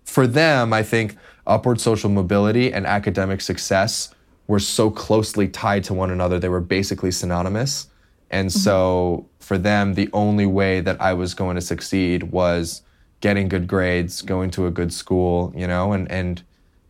for 0.05 0.27
them, 0.27 0.71
I 0.71 0.83
think 0.83 1.17
upward 1.45 1.81
social 1.81 2.09
mobility 2.09 2.71
and 2.71 2.85
academic 2.85 3.41
success 3.41 4.13
were 4.47 4.59
so 4.59 4.89
closely 4.89 5.47
tied 5.47 5.83
to 5.85 5.93
one 5.93 6.11
another. 6.11 6.39
They 6.39 6.49
were 6.49 6.61
basically 6.61 7.11
synonymous. 7.11 7.87
And 8.29 8.49
mm-hmm. 8.49 8.59
so 8.59 9.27
for 9.39 9.57
them, 9.57 9.93
the 9.95 10.09
only 10.13 10.45
way 10.45 10.81
that 10.81 10.99
I 11.01 11.13
was 11.13 11.33
going 11.33 11.55
to 11.55 11.61
succeed 11.61 12.23
was 12.23 12.81
getting 13.21 13.47
good 13.47 13.67
grades, 13.67 14.21
going 14.21 14.51
to 14.51 14.67
a 14.67 14.71
good 14.71 14.93
school, 14.93 15.51
you 15.55 15.67
know, 15.67 15.93
and 15.93 16.09
and 16.11 16.43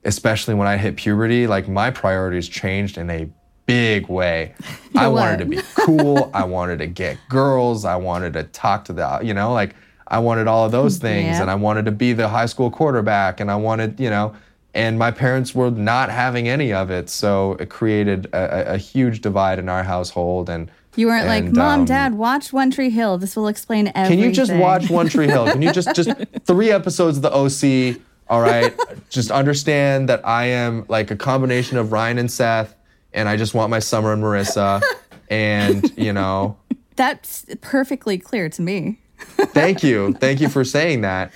especially 0.04 0.54
when 0.54 0.68
I 0.68 0.78
hit 0.78 0.98
puberty, 0.98 1.48
like 1.48 1.68
my 1.68 1.90
priorities 1.90 2.48
changed 2.48 2.98
in 2.98 3.10
a 3.10 3.30
big 3.66 4.08
way. 4.08 4.54
I 4.96 5.08
wanted 5.08 5.40
to 5.40 5.46
be 5.46 5.62
cool. 5.76 6.30
I 6.34 6.44
wanted 6.44 6.80
to 6.80 6.88
get 6.88 7.18
girls. 7.30 7.86
I 7.86 7.96
wanted 7.96 8.34
to 8.34 8.44
talk 8.44 8.86
to 8.86 8.94
the, 8.94 9.20
you 9.24 9.34
know, 9.34 9.52
like 9.54 9.76
I 10.08 10.20
wanted 10.20 10.48
all 10.48 10.66
of 10.66 10.72
those 10.72 10.98
things. 11.08 11.26
Yeah. 11.26 11.42
And 11.42 11.52
I 11.52 11.56
wanted 11.56 11.86
to 11.86 11.92
be 11.92 12.14
the 12.14 12.28
high 12.30 12.46
school 12.46 12.70
quarterback. 12.72 13.40
And 13.40 13.50
I 13.52 13.56
wanted, 13.56 14.00
you 14.00 14.10
know, 14.10 14.36
and 14.74 15.00
my 15.00 15.10
parents 15.12 15.56
were 15.56 15.72
not 15.72 16.10
having 16.10 16.48
any 16.50 16.74
of 16.74 16.92
it. 16.92 17.10
So 17.10 17.54
it 17.60 17.70
created 17.70 18.26
a, 18.34 18.74
a- 18.74 18.78
huge 18.78 19.22
divide 19.22 19.58
in 19.60 19.70
our 19.70 19.84
household. 19.84 20.50
And 20.50 20.70
You 20.96 21.08
weren't 21.08 21.28
like, 21.28 21.46
Mom, 21.46 21.82
um, 21.82 21.86
Dad, 21.86 22.16
watch 22.16 22.52
One 22.52 22.72
Tree 22.72 22.90
Hill. 22.90 23.18
This 23.18 23.36
will 23.36 23.48
explain 23.48 23.92
everything. 23.96 24.20
Can 24.20 24.30
you 24.30 24.32
just 24.36 24.54
watch 24.54 24.90
One 24.90 25.08
Tree 25.08 25.28
Hill? 25.28 25.48
Can 25.52 25.62
you 25.62 25.72
just 25.72 25.96
just 25.96 26.10
three 26.46 26.72
episodes 26.72 27.18
of 27.18 27.24
the 27.24 27.32
OC? 27.34 28.02
All 28.28 28.42
right, 28.42 28.74
just 29.12 29.30
understand 29.30 30.10
that 30.10 30.28
I 30.28 30.46
am 30.48 30.84
like 30.90 31.12
a 31.12 31.16
combination 31.16 31.78
of 31.78 31.92
Ryan 31.92 32.18
and 32.18 32.32
Seth, 32.32 32.76
and 33.14 33.30
I 33.30 33.38
just 33.38 33.54
want 33.54 33.70
my 33.70 33.78
Summer 33.78 34.14
and 34.14 34.24
Marissa, 34.24 34.82
and 35.30 35.92
you 35.96 36.12
know, 36.12 36.58
That's 36.96 37.46
perfectly 37.62 38.18
clear 38.18 38.50
to 38.50 38.62
me. 38.64 39.00
Thank 39.18 39.84
you, 39.84 40.14
thank 40.14 40.42
you 40.42 40.50
for 40.50 40.64
saying 40.64 41.02
that. 41.02 41.32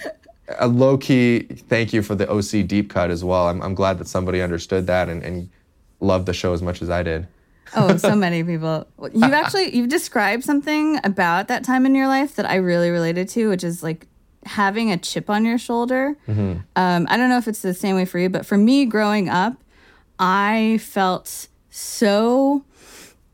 A 0.57 0.67
low 0.67 0.97
key, 0.97 1.41
thank 1.41 1.93
you 1.93 2.01
for 2.01 2.15
the 2.15 2.29
OC 2.29 2.67
deep 2.67 2.89
cut 2.89 3.11
as 3.11 3.23
well. 3.23 3.47
I'm, 3.49 3.61
I'm 3.61 3.75
glad 3.75 3.99
that 3.99 4.07
somebody 4.07 4.41
understood 4.41 4.87
that 4.87 5.07
and, 5.07 5.23
and 5.23 5.49
loved 5.99 6.25
the 6.25 6.33
show 6.33 6.53
as 6.53 6.61
much 6.61 6.81
as 6.81 6.89
I 6.89 7.03
did. 7.03 7.27
Oh, 7.75 7.97
so 7.97 8.15
many 8.15 8.43
people. 8.43 8.87
You've 9.13 9.31
actually 9.31 9.75
you've 9.75 9.89
described 9.89 10.43
something 10.43 10.99
about 11.03 11.47
that 11.49 11.63
time 11.63 11.85
in 11.85 11.93
your 11.93 12.07
life 12.07 12.35
that 12.35 12.49
I 12.49 12.55
really 12.55 12.89
related 12.89 13.29
to, 13.29 13.49
which 13.49 13.63
is 13.63 13.83
like 13.83 14.07
having 14.45 14.91
a 14.91 14.97
chip 14.97 15.29
on 15.29 15.45
your 15.45 15.59
shoulder. 15.59 16.17
Um, 16.27 17.07
I 17.09 17.15
don't 17.17 17.29
know 17.29 17.37
if 17.37 17.47
it's 17.47 17.61
the 17.61 17.75
same 17.75 17.95
way 17.95 18.05
for 18.05 18.17
you, 18.17 18.27
but 18.29 18.43
for 18.43 18.57
me, 18.57 18.85
growing 18.85 19.29
up, 19.29 19.53
I 20.17 20.79
felt 20.81 21.47
so. 21.69 22.65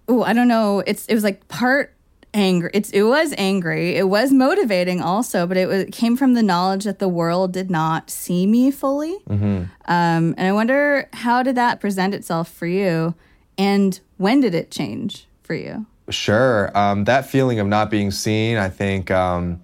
Oh, 0.10 0.22
I 0.24 0.34
don't 0.34 0.50
know. 0.50 0.84
It's 0.86 1.06
it 1.06 1.14
was 1.14 1.24
like 1.24 1.48
part 1.48 1.95
angry. 2.36 2.70
It's 2.74 2.92
it 2.92 3.02
was 3.04 3.34
angry. 3.38 3.96
It 3.96 4.08
was 4.08 4.32
motivating 4.32 5.02
also, 5.02 5.48
but 5.48 5.58
it, 5.58 5.68
was, 5.68 5.84
it 5.84 5.92
came 5.92 6.16
from 6.16 6.36
the 6.36 6.44
knowledge 6.44 6.84
that 6.84 7.00
the 7.00 7.10
world 7.10 7.52
did 7.52 7.72
not 7.72 8.12
see 8.12 8.46
me 8.46 8.70
fully. 8.70 9.18
Um, 9.88 10.36
and 10.38 10.42
I 10.42 10.52
wonder 10.52 11.10
how 11.14 11.42
did 11.42 11.56
that 11.56 11.80
present 11.80 12.14
itself 12.14 12.52
for 12.52 12.68
you, 12.68 13.16
and 13.58 14.00
when 14.18 14.42
did 14.42 14.54
it 14.54 14.70
change 14.70 15.26
for 15.42 15.56
you? 15.56 15.88
Sure. 16.10 16.76
Um, 16.78 17.06
that 17.06 17.28
feeling 17.28 17.60
of 17.60 17.66
not 17.66 17.90
being 17.90 18.12
seen, 18.12 18.58
I 18.58 18.70
think, 18.70 19.10
um, 19.10 19.62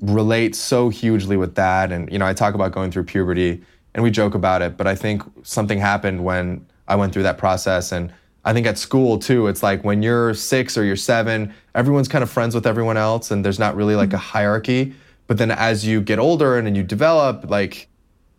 relates 0.00 0.58
so 0.58 0.88
hugely 0.88 1.36
with 1.36 1.56
that. 1.56 1.92
And, 1.92 2.10
you 2.10 2.18
know, 2.18 2.26
I 2.26 2.32
talk 2.32 2.54
about 2.54 2.72
going 2.72 2.90
through 2.90 3.04
puberty 3.04 3.62
and 3.94 4.02
we 4.02 4.10
joke 4.10 4.34
about 4.34 4.62
it, 4.62 4.76
but 4.76 4.86
I 4.86 4.94
think 4.94 5.22
something 5.42 5.78
happened 5.78 6.24
when 6.24 6.64
I 6.86 6.96
went 6.96 7.12
through 7.12 7.24
that 7.24 7.36
process. 7.36 7.92
And 7.92 8.12
I 8.48 8.54
think 8.54 8.66
at 8.66 8.78
school 8.78 9.18
too, 9.18 9.46
it's 9.48 9.62
like 9.62 9.84
when 9.84 10.02
you're 10.02 10.32
six 10.32 10.78
or 10.78 10.82
you're 10.82 10.96
seven, 10.96 11.52
everyone's 11.74 12.08
kind 12.08 12.22
of 12.22 12.30
friends 12.30 12.54
with 12.54 12.66
everyone 12.66 12.96
else 12.96 13.30
and 13.30 13.44
there's 13.44 13.58
not 13.58 13.76
really 13.76 13.94
like 13.94 14.14
a 14.14 14.16
hierarchy. 14.16 14.94
But 15.26 15.36
then 15.36 15.50
as 15.50 15.86
you 15.86 16.00
get 16.00 16.18
older 16.18 16.56
and, 16.56 16.66
and 16.66 16.74
you 16.74 16.82
develop, 16.82 17.50
like, 17.50 17.88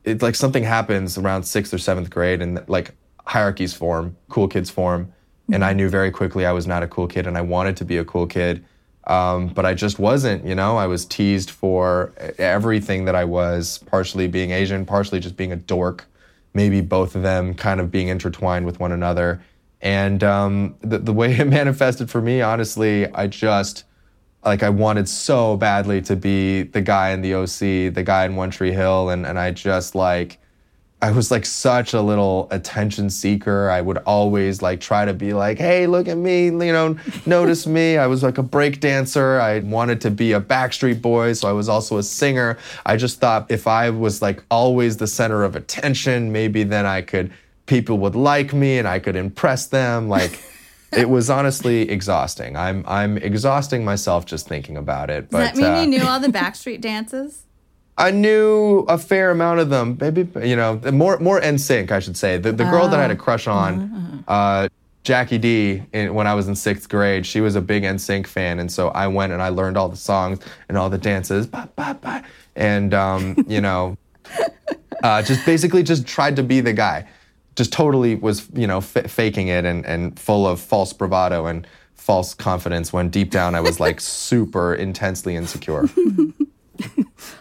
it's 0.05 0.23
like 0.23 0.33
something 0.33 0.63
happens 0.63 1.19
around 1.19 1.43
sixth 1.43 1.71
or 1.75 1.77
seventh 1.77 2.09
grade 2.09 2.41
and 2.41 2.67
like 2.67 2.95
hierarchies 3.23 3.75
form, 3.75 4.17
cool 4.29 4.47
kids 4.47 4.71
form. 4.71 5.13
And 5.51 5.63
I 5.63 5.73
knew 5.73 5.89
very 5.89 6.09
quickly 6.09 6.43
I 6.43 6.53
was 6.53 6.65
not 6.65 6.81
a 6.81 6.87
cool 6.87 7.05
kid 7.05 7.27
and 7.27 7.37
I 7.37 7.41
wanted 7.41 7.77
to 7.77 7.85
be 7.85 7.97
a 7.97 8.03
cool 8.03 8.25
kid. 8.25 8.65
Um, 9.03 9.49
but 9.49 9.63
I 9.63 9.75
just 9.75 9.99
wasn't, 9.99 10.43
you 10.43 10.55
know, 10.55 10.75
I 10.75 10.87
was 10.87 11.05
teased 11.05 11.51
for 11.51 12.13
everything 12.39 13.05
that 13.05 13.13
I 13.13 13.25
was, 13.25 13.77
partially 13.85 14.27
being 14.27 14.49
Asian, 14.49 14.87
partially 14.87 15.19
just 15.19 15.37
being 15.37 15.51
a 15.51 15.55
dork, 15.55 16.07
maybe 16.55 16.81
both 16.81 17.15
of 17.15 17.21
them 17.21 17.53
kind 17.53 17.79
of 17.79 17.91
being 17.91 18.07
intertwined 18.07 18.65
with 18.65 18.79
one 18.79 18.91
another. 18.91 19.39
And 19.81 20.23
um, 20.23 20.75
the, 20.81 20.99
the 20.99 21.13
way 21.13 21.33
it 21.39 21.47
manifested 21.47 22.09
for 22.09 22.21
me, 22.21 22.41
honestly, 22.41 23.07
I 23.13 23.27
just, 23.27 23.85
like 24.43 24.63
I 24.63 24.69
wanted 24.69 25.09
so 25.09 25.57
badly 25.57 26.01
to 26.03 26.15
be 26.15 26.63
the 26.63 26.81
guy 26.81 27.11
in 27.11 27.21
the 27.21 27.33
OC, 27.33 27.93
the 27.93 28.03
guy 28.05 28.25
in 28.25 28.35
One 28.35 28.49
Tree 28.49 28.71
Hill, 28.71 29.09
and 29.09 29.25
and 29.25 29.37
I 29.37 29.51
just 29.51 29.95
like 29.95 30.39
I 31.01 31.11
was 31.11 31.31
like 31.31 31.45
such 31.45 31.93
a 31.93 32.01
little 32.01 32.47
attention 32.51 33.09
seeker. 33.09 33.69
I 33.69 33.79
would 33.79 33.99
always 33.99 34.61
like 34.61 34.81
try 34.81 35.05
to 35.05 35.13
be 35.13 35.33
like, 35.33 35.57
"Hey, 35.57 35.87
look 35.87 36.07
at 36.07 36.17
me, 36.17 36.45
you 36.45 36.51
know, 36.51 36.97
notice 37.25 37.67
me." 37.67 37.97
I 37.97 38.07
was 38.07 38.23
like 38.23 38.37
a 38.37 38.43
break 38.43 38.79
dancer. 38.79 39.39
I 39.39 39.59
wanted 39.59 40.01
to 40.01 40.11
be 40.11 40.33
a 40.33 40.41
Backstreet 40.41 41.01
Boy, 41.01 41.33
so 41.33 41.47
I 41.47 41.53
was 41.53 41.69
also 41.69 41.97
a 41.97 42.03
singer. 42.03 42.57
I 42.85 42.97
just 42.97 43.19
thought 43.19 43.49
if 43.49 43.67
I 43.67 43.89
was 43.89 44.21
like 44.21 44.43
always 44.49 44.97
the 44.97 45.07
center 45.07 45.43
of 45.43 45.55
attention, 45.55 46.31
maybe 46.31 46.63
then 46.63 46.85
I 46.85 47.01
could 47.01 47.31
people 47.69 47.99
would 47.99 48.15
like 48.15 48.51
me 48.51 48.79
and 48.79 48.87
I 48.87 48.99
could 48.99 49.15
impress 49.15 49.67
them 49.67 50.09
like 50.09 50.43
it 50.91 51.07
was 51.07 51.29
honestly 51.29 51.89
exhausting. 51.89 52.57
I'm 52.57 52.83
I'm 52.87 53.17
exhausting 53.17 53.85
myself 53.85 54.25
just 54.25 54.47
thinking 54.47 54.75
about 54.75 55.09
it. 55.09 55.29
Does 55.29 55.39
But 55.39 55.39
that 55.39 55.55
mean 55.55 55.65
uh, 55.65 55.81
you 55.81 55.87
knew 55.87 56.03
all 56.03 56.19
the 56.19 56.27
Backstreet 56.39 56.81
dances? 56.81 57.43
I 57.97 58.11
knew 58.11 58.85
a 58.87 58.97
fair 58.97 59.29
amount 59.29 59.59
of 59.59 59.69
them. 59.69 59.97
Maybe 60.01 60.27
you 60.47 60.55
know 60.55 60.81
more 60.91 61.19
more 61.19 61.39
NSYNC, 61.39 61.91
I 61.91 61.99
should 61.99 62.17
say. 62.17 62.37
The 62.37 62.51
the 62.51 62.63
girl 62.65 62.87
that 62.87 62.99
I 62.99 63.01
had 63.03 63.11
a 63.11 63.15
crush 63.15 63.45
on, 63.45 64.23
uh, 64.27 64.69
Jackie 65.03 65.37
D, 65.37 65.83
in, 65.93 66.13
when 66.13 66.25
I 66.25 66.33
was 66.33 66.47
in 66.47 66.55
sixth 66.55 66.89
grade, 66.89 67.25
she 67.25 67.41
was 67.41 67.55
a 67.55 67.61
big 67.61 67.83
NSYNC 67.83 68.25
fan, 68.25 68.59
and 68.59 68.71
so 68.71 68.87
I 68.89 69.07
went 69.07 69.33
and 69.33 69.41
I 69.41 69.49
learned 69.49 69.77
all 69.77 69.89
the 69.89 69.97
songs 69.97 70.39
and 70.69 70.77
all 70.77 70.89
the 70.89 70.97
dances, 70.97 71.45
ba, 71.45 71.69
ba, 71.75 71.97
ba, 72.01 72.23
and 72.55 72.93
um, 72.93 73.35
you 73.47 73.59
know, 73.59 73.97
uh, 75.03 75.21
just 75.21 75.45
basically 75.45 75.83
just 75.83 76.07
tried 76.07 76.37
to 76.37 76.43
be 76.43 76.61
the 76.61 76.73
guy. 76.73 77.05
Just 77.55 77.73
totally 77.73 78.15
was 78.15 78.47
you 78.53 78.67
know 78.67 78.77
f- 78.77 79.09
faking 79.11 79.47
it 79.49 79.65
and 79.65 79.85
and 79.85 80.17
full 80.19 80.47
of 80.47 80.59
false 80.61 80.93
bravado 80.93 81.45
and 81.45 81.67
false 81.93 82.33
confidence 82.33 82.93
when 82.93 83.09
deep 83.09 83.29
down 83.31 83.53
I 83.55 83.61
was 83.61 83.79
like 83.79 83.99
super 84.01 84.73
intensely 84.73 85.35
insecure. 85.35 85.89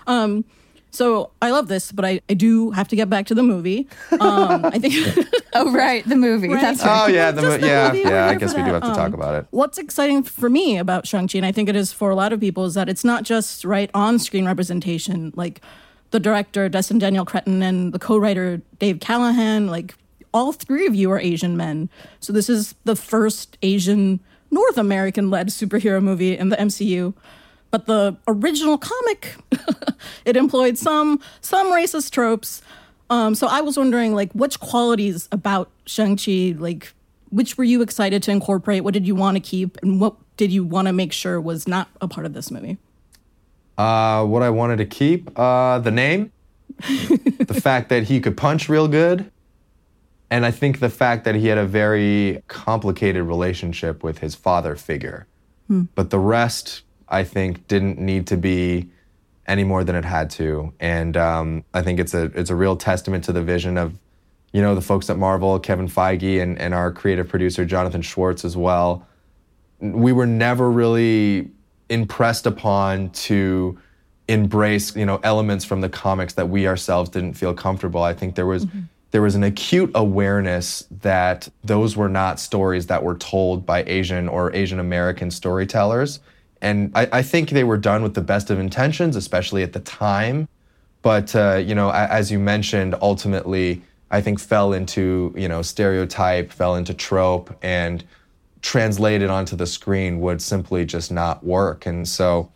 Um, 0.07 0.45
so 0.91 1.31
I 1.41 1.51
love 1.51 1.69
this, 1.69 1.93
but 1.93 2.05
I, 2.05 2.21
I 2.29 2.35
do 2.35 2.71
have 2.73 2.89
to 2.89 2.97
get 2.97 3.09
back 3.09 3.27
to 3.27 3.35
the 3.35 3.43
movie. 3.43 3.87
Um, 4.19 4.65
I 4.65 4.79
think 4.79 4.95
Oh, 5.55 5.73
right, 5.73 6.05
the 6.09 6.17
movie. 6.17 6.49
Right. 6.49 6.61
That's 6.61 6.83
right. 6.83 7.05
Oh 7.05 7.07
yeah, 7.13 7.31
the, 7.31 7.43
mo- 7.43 7.57
the 7.59 7.67
yeah, 7.67 7.89
movie, 7.93 8.05
we're 8.05 8.11
yeah. 8.11 8.27
I 8.27 8.35
guess 8.35 8.55
we 8.55 8.63
do 8.63 8.73
have 8.73 8.83
to 8.83 8.89
talk 8.89 9.09
Um, 9.09 9.15
about 9.15 9.35
it. 9.37 9.47
What's 9.51 9.79
exciting 9.79 10.23
for 10.25 10.51
me 10.51 10.79
about 10.79 11.07
Shang-Chi, 11.07 11.39
and 11.39 11.47
I 11.47 11.53
think 11.53 11.69
it 11.69 11.77
is 11.77 11.93
for 11.93 12.11
a 12.11 12.17
lot 12.17 12.33
of 12.33 12.41
people, 12.41 12.65
is 12.65 12.75
that 12.75 12.89
it's 12.89 13.05
not 13.05 13.23
just 13.23 13.65
right 13.65 13.91
on-screen 13.95 14.47
representation. 14.47 15.33
Like 15.37 15.61
the 16.11 16.21
director, 16.21 16.69
Destin 16.69 16.99
Daniel 16.99 17.25
Cretton, 17.25 17.63
and 17.63 17.93
the 17.93 17.99
co-writer, 17.99 18.63
Dave 18.79 19.01
Callaham, 19.01 19.67
like 19.67 19.95
all 20.33 20.53
three 20.53 20.87
of 20.87 20.95
you 20.95 21.11
are 21.11 21.19
Asian 21.19 21.57
men. 21.57 21.89
So 22.21 22.33
this 22.33 22.49
is 22.49 22.75
the 22.85 22.97
first 22.97 23.59
Asian 23.63 24.21
North 24.51 24.79
American-led 24.79 25.49
superhero 25.49 26.03
movie 26.03 26.37
in 26.37 26.49
the 26.49 26.57
MCU. 26.57 27.15
But 27.71 27.87
the 27.87 28.17
original 28.27 28.79
comic, 28.79 29.35
it 30.25 30.37
employed 30.37 30.79
some 30.79 31.21
some 31.41 31.67
racist 31.71 32.11
tropes. 32.13 32.63
Um, 33.11 33.35
so 33.35 33.47
I 33.47 33.61
was 33.61 33.77
wondering, 33.77 34.15
like, 34.15 34.33
which 34.33 34.61
qualities 34.61 35.29
about 35.33 35.71
Shang-Chi, 35.87 36.55
like, 36.59 36.93
which 37.31 37.57
were 37.57 37.65
you 37.65 37.81
excited 37.83 38.23
to 38.25 38.31
incorporate? 38.31 38.85
What 38.85 38.95
did 38.95 39.07
you 39.07 39.15
want 39.15 39.37
to 39.37 39.41
keep? 39.41 39.79
And 39.83 40.01
what 40.01 40.15
did 40.37 40.53
you 40.53 40.65
want 40.65 40.89
to 40.89 40.93
make 40.93 41.13
sure 41.13 41.41
was 41.41 41.67
not 41.69 41.89
a 42.01 42.09
part 42.09 42.27
of 42.27 42.33
this 42.33 42.51
movie? 42.51 42.79
Uh, 43.79 44.27
what 44.27 44.43
I 44.43 44.51
wanted 44.51 44.79
to 44.79 44.87
keep, 44.87 45.31
uh, 45.39 45.79
the 45.79 45.93
name, 45.93 46.33
the 46.79 47.59
fact 47.63 47.89
that 47.91 48.03
he 48.05 48.21
could 48.21 48.37
punch 48.37 48.69
real 48.69 48.89
good, 48.89 49.31
and 50.31 50.45
I 50.45 50.51
think 50.51 50.81
the 50.81 50.91
fact 50.91 51.25
that 51.25 51.37
he 51.37 51.47
had 51.47 51.59
a 51.59 51.65
very 51.65 52.43
complicated 52.49 53.23
relationship 53.23 54.03
with 54.03 54.19
his 54.19 54.35
father 54.35 54.75
figure. 54.75 55.29
But 55.95 56.11
the 56.11 56.19
rest, 56.19 56.83
I 57.09 57.25
think, 57.25 57.69
didn't 57.69 57.99
need 57.99 58.27
to 58.29 58.37
be 58.37 58.91
any 59.47 59.65
more 59.65 59.85
than 59.85 59.97
it 59.97 60.05
had 60.05 60.31
to. 60.31 60.73
And 60.81 61.17
um, 61.17 61.65
I 61.73 61.83
think 61.83 62.01
it's 62.01 62.15
a 62.15 62.25
it's 62.35 62.51
a 62.51 62.55
real 62.55 62.77
testament 62.77 63.25
to 63.25 63.33
the 63.33 63.43
vision 63.43 63.79
of, 63.79 63.99
you 64.53 64.61
know, 64.61 64.75
the 64.75 64.81
folks 64.81 65.09
at 65.09 65.19
Marvel, 65.19 65.59
Kevin 65.59 65.89
Feige, 65.89 66.43
and, 66.43 66.59
and 66.59 66.75
our 66.75 66.91
creative 66.91 67.29
producer 67.29 67.65
Jonathan 67.65 68.03
Schwartz 68.03 68.45
as 68.45 68.57
well. 68.57 69.07
we 69.81 70.13
were 70.13 70.27
never 70.27 70.71
really 70.71 71.51
impressed 71.89 72.47
upon 72.47 73.11
to 73.11 73.79
embrace 74.29 74.95
you 74.95 75.07
know 75.07 75.19
elements 75.25 75.65
from 75.65 75.81
the 75.81 75.89
comics 75.89 76.35
that 76.35 76.49
we 76.49 76.67
ourselves 76.67 77.09
didn't 77.11 77.35
feel 77.35 77.55
comfortable. 77.55 78.03
I 78.03 78.13
think 78.13 78.35
there 78.35 78.47
was 78.47 78.67
there 79.11 79.23
was 79.23 79.35
an 79.35 79.43
acute 79.43 79.91
awareness 79.95 80.85
that 81.01 81.49
those 81.65 81.97
were 81.97 82.11
not 82.11 82.39
stories 82.39 82.87
that 82.89 83.03
were 83.03 83.17
told 83.17 83.65
by 83.65 83.83
asian 83.85 84.29
or 84.29 84.55
asian 84.55 84.79
american 84.79 85.31
storytellers. 85.31 86.21
And 86.61 86.91
I, 86.95 87.09
I 87.13 87.23
think 87.23 87.51
they 87.51 87.65
were 87.65 87.79
done 87.79 88.03
with 88.03 88.15
the 88.15 88.21
best 88.21 88.51
of 88.51 88.59
intentions 88.59 89.17
especially 89.17 89.63
at 89.63 89.73
the 89.73 89.81
time. 89.81 90.49
But 91.01 91.35
uh, 91.35 91.63
you 91.65 91.75
know 91.75 91.89
a- 91.89 92.13
as 92.13 92.31
you 92.31 92.39
mentioned 92.39 92.95
ultimately 93.01 93.83
i 94.11 94.21
think 94.21 94.39
fell 94.41 94.73
into 94.75 95.33
you 95.37 95.49
know 95.49 95.63
stereotype 95.63 96.53
fell 96.53 96.75
into 96.77 96.93
trope 96.93 97.57
and 97.63 98.05
translated 98.63 99.31
onto 99.31 99.57
the 99.57 99.67
screen 99.67 100.21
would 100.21 100.43
simply 100.43 100.85
just 100.85 101.11
not 101.13 101.45
work 101.45 101.87
and 101.87 102.09
so 102.09 102.51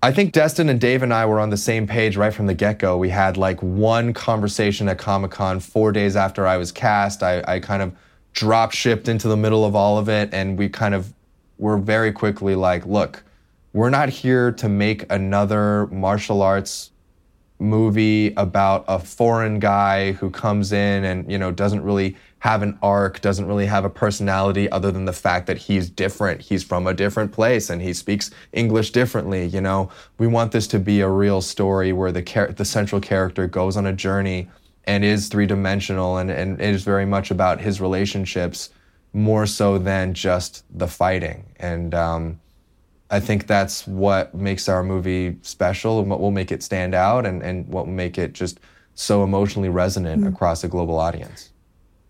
I 0.00 0.12
think 0.12 0.32
Destin 0.32 0.68
and 0.68 0.80
Dave 0.80 1.02
and 1.02 1.12
I 1.12 1.26
were 1.26 1.40
on 1.40 1.50
the 1.50 1.56
same 1.56 1.86
page 1.86 2.16
right 2.16 2.32
from 2.32 2.46
the 2.46 2.54
get 2.54 2.78
go. 2.78 2.96
We 2.96 3.08
had 3.08 3.36
like 3.36 3.60
one 3.60 4.12
conversation 4.12 4.88
at 4.88 4.96
Comic 4.96 5.32
Con 5.32 5.58
four 5.58 5.90
days 5.90 6.14
after 6.14 6.46
I 6.46 6.56
was 6.56 6.70
cast. 6.70 7.24
I, 7.24 7.42
I 7.48 7.58
kind 7.58 7.82
of 7.82 7.92
drop 8.32 8.70
shipped 8.70 9.08
into 9.08 9.26
the 9.26 9.36
middle 9.36 9.64
of 9.64 9.74
all 9.74 9.98
of 9.98 10.08
it. 10.08 10.32
And 10.32 10.56
we 10.56 10.68
kind 10.68 10.94
of 10.94 11.12
were 11.58 11.76
very 11.76 12.12
quickly 12.12 12.54
like, 12.54 12.86
look, 12.86 13.24
we're 13.72 13.90
not 13.90 14.08
here 14.08 14.52
to 14.52 14.68
make 14.68 15.10
another 15.10 15.88
martial 15.88 16.42
arts 16.42 16.92
movie 17.58 18.32
about 18.36 18.84
a 18.88 18.98
foreign 18.98 19.58
guy 19.58 20.12
who 20.12 20.30
comes 20.30 20.72
in 20.72 21.04
and, 21.04 21.30
you 21.30 21.38
know, 21.38 21.50
doesn't 21.50 21.82
really 21.82 22.16
have 22.40 22.62
an 22.62 22.78
arc, 22.82 23.20
doesn't 23.20 23.46
really 23.46 23.66
have 23.66 23.84
a 23.84 23.90
personality 23.90 24.70
other 24.70 24.92
than 24.92 25.04
the 25.06 25.12
fact 25.12 25.46
that 25.48 25.58
he's 25.58 25.90
different. 25.90 26.40
He's 26.40 26.62
from 26.62 26.86
a 26.86 26.94
different 26.94 27.32
place 27.32 27.68
and 27.68 27.82
he 27.82 27.92
speaks 27.92 28.30
English 28.52 28.92
differently. 28.92 29.46
You 29.46 29.60
know, 29.60 29.90
we 30.18 30.26
want 30.26 30.52
this 30.52 30.68
to 30.68 30.78
be 30.78 31.00
a 31.00 31.08
real 31.08 31.40
story 31.40 31.92
where 31.92 32.12
the 32.12 32.22
char- 32.22 32.52
the 32.52 32.64
central 32.64 33.00
character 33.00 33.48
goes 33.48 33.76
on 33.76 33.86
a 33.86 33.92
journey 33.92 34.48
and 34.84 35.04
is 35.04 35.28
three 35.28 35.46
dimensional 35.46 36.18
and, 36.18 36.30
and 36.30 36.60
is 36.60 36.84
very 36.84 37.06
much 37.06 37.30
about 37.30 37.60
his 37.60 37.80
relationships 37.80 38.70
more 39.12 39.46
so 39.46 39.78
than 39.78 40.14
just 40.14 40.64
the 40.78 40.86
fighting. 40.86 41.44
And 41.56 41.92
um, 41.94 42.40
I 43.10 43.20
think 43.20 43.46
that's 43.46 43.86
what 43.86 44.34
makes 44.34 44.68
our 44.68 44.82
movie 44.82 45.38
special 45.42 46.00
and 46.00 46.10
what 46.10 46.20
will 46.20 46.30
make 46.30 46.52
it 46.52 46.62
stand 46.62 46.94
out 46.94 47.24
and, 47.24 47.42
and 47.42 47.66
what 47.68 47.86
will 47.86 47.94
make 47.94 48.18
it 48.18 48.34
just 48.34 48.60
so 48.94 49.22
emotionally 49.22 49.68
resonant 49.68 50.22
mm-hmm. 50.22 50.34
across 50.34 50.62
a 50.64 50.68
global 50.68 50.98
audience. 50.98 51.50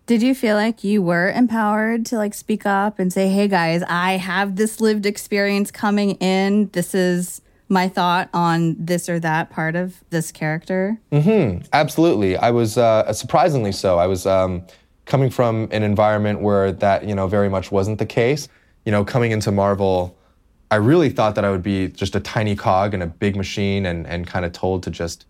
Did 0.07 0.23
you 0.23 0.33
feel 0.33 0.55
like 0.55 0.83
you 0.83 1.03
were 1.03 1.31
empowered 1.31 2.03
to 2.07 2.17
like 2.17 2.33
speak 2.33 2.65
up 2.65 2.97
and 2.97 3.13
say, 3.13 3.29
"Hey 3.29 3.47
guys, 3.47 3.83
I 3.87 4.13
have 4.13 4.55
this 4.55 4.81
lived 4.81 5.05
experience 5.05 5.69
coming 5.69 6.15
in. 6.15 6.71
This 6.71 6.95
is 6.95 7.41
my 7.67 7.87
thought 7.87 8.27
on 8.33 8.75
this 8.79 9.07
or 9.07 9.19
that 9.19 9.51
part 9.51 9.75
of 9.75 10.03
this 10.09 10.31
character?" 10.31 10.99
Mm-hmm. 11.11 11.67
Absolutely. 11.73 12.37
I 12.37 12.49
was 12.49 12.75
uh, 12.75 13.13
surprisingly 13.13 13.71
so. 13.71 13.99
I 13.99 14.07
was 14.07 14.25
um, 14.25 14.65
coming 15.05 15.29
from 15.29 15.67
an 15.69 15.83
environment 15.83 16.41
where 16.41 16.71
that 16.71 17.07
you 17.07 17.13
know 17.13 17.27
very 17.27 17.47
much 17.47 17.71
wasn't 17.71 17.99
the 17.99 18.07
case. 18.07 18.47
You 18.85 18.91
know, 18.91 19.05
coming 19.05 19.29
into 19.29 19.51
Marvel, 19.51 20.17
I 20.71 20.75
really 20.75 21.09
thought 21.09 21.35
that 21.35 21.45
I 21.45 21.51
would 21.51 21.63
be 21.63 21.87
just 21.87 22.15
a 22.15 22.19
tiny 22.19 22.55
cog 22.55 22.93
in 22.93 23.01
a 23.01 23.07
big 23.07 23.35
machine 23.35 23.85
and 23.85 24.05
and 24.07 24.27
kind 24.27 24.45
of 24.45 24.51
told 24.53 24.83
to 24.83 24.91
just 24.91 25.25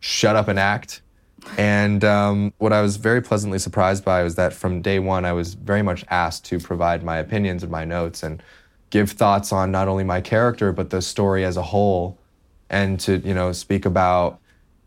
shut 0.00 0.36
up 0.36 0.48
and 0.48 0.58
act 0.58 1.02
and 1.56 2.04
um, 2.04 2.52
what 2.58 2.72
I 2.72 2.82
was 2.82 2.96
very 2.96 3.20
pleasantly 3.22 3.58
surprised 3.58 4.04
by 4.04 4.22
was 4.22 4.34
that 4.34 4.52
from 4.52 4.82
day 4.82 4.98
one, 4.98 5.24
I 5.24 5.32
was 5.32 5.54
very 5.54 5.82
much 5.82 6.04
asked 6.10 6.44
to 6.46 6.58
provide 6.58 7.02
my 7.02 7.16
opinions 7.18 7.62
and 7.62 7.72
my 7.72 7.84
notes 7.84 8.22
and 8.22 8.42
give 8.90 9.10
thoughts 9.10 9.52
on 9.52 9.70
not 9.70 9.88
only 9.88 10.04
my 10.04 10.20
character 10.20 10.72
but 10.72 10.90
the 10.90 11.00
story 11.00 11.44
as 11.44 11.56
a 11.56 11.62
whole, 11.62 12.18
and 12.68 13.00
to 13.00 13.18
you 13.18 13.34
know 13.34 13.52
speak 13.52 13.84
about 13.86 14.38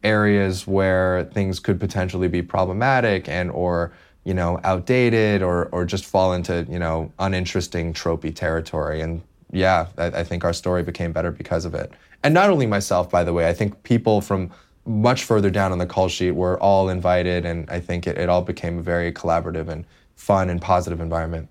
areas 0.03 0.67
where 0.67 1.23
things 1.33 1.59
could 1.59 1.79
potentially 1.79 2.27
be 2.27 2.41
problematic 2.41 3.27
and 3.29 3.49
or 3.51 3.93
you 4.23 4.33
know 4.33 4.59
outdated 4.63 5.41
or 5.41 5.65
or 5.67 5.85
just 5.85 6.05
fall 6.05 6.33
into 6.33 6.65
you 6.69 6.79
know 6.79 7.11
uninteresting 7.19 7.93
tropey 7.93 8.33
territory. 8.33 9.01
And 9.01 9.21
yeah, 9.53 9.88
I, 9.98 10.05
I 10.05 10.24
think 10.24 10.43
our 10.43 10.53
story 10.53 10.83
became 10.83 11.12
better 11.12 11.31
because 11.31 11.63
of 11.63 11.74
it. 11.74 11.91
And 12.24 12.33
not 12.33 12.50
only 12.50 12.65
myself, 12.65 13.10
by 13.10 13.24
the 13.24 13.33
way, 13.33 13.48
I 13.48 13.53
think 13.53 13.83
people 13.83 14.19
from 14.19 14.51
much 14.86 15.24
further 15.24 15.50
down 15.50 15.72
on 15.72 15.77
the 15.77 15.86
call 15.86 16.10
sheet 16.10 16.31
were 16.31 16.60
all 16.60 16.89
invited, 16.89 17.45
and 17.45 17.69
I 17.69 17.79
think 17.79 18.07
it, 18.07 18.17
it 18.17 18.29
all 18.29 18.41
became 18.41 18.79
a 18.79 18.81
very 18.81 19.12
collaborative 19.13 19.69
and 19.69 19.86
fun 20.15 20.50
and 20.50 20.62
positive 20.62 21.00
environment. 21.00 21.50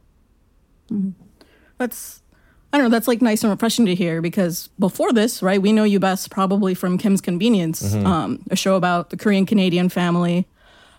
Mm-hmm. 0.91 1.11
That's, 1.79 2.23
I 2.73 2.79
don't 2.79 2.87
know, 2.87 2.91
that's 2.91 3.09
like 3.09 3.23
nice 3.23 3.43
and 3.43 3.51
refreshing 3.51 3.87
to 3.87 3.95
hear 3.95 4.21
because 4.21 4.69
before 4.79 5.13
this, 5.13 5.43
right, 5.43 5.61
we 5.63 5.73
know 5.73 5.85
you 5.85 5.99
best 5.99 6.31
probably 6.31 6.75
from 6.75 6.99
Kim's 6.99 7.21
Convenience, 7.21 7.83
mm-hmm. 7.83 8.07
um, 8.07 8.45
a 8.51 8.57
show 8.57 8.77
about 8.77 9.11
the 9.11 9.17
Korean 9.17 9.47
Canadian 9.47 9.89
family. 9.89 10.47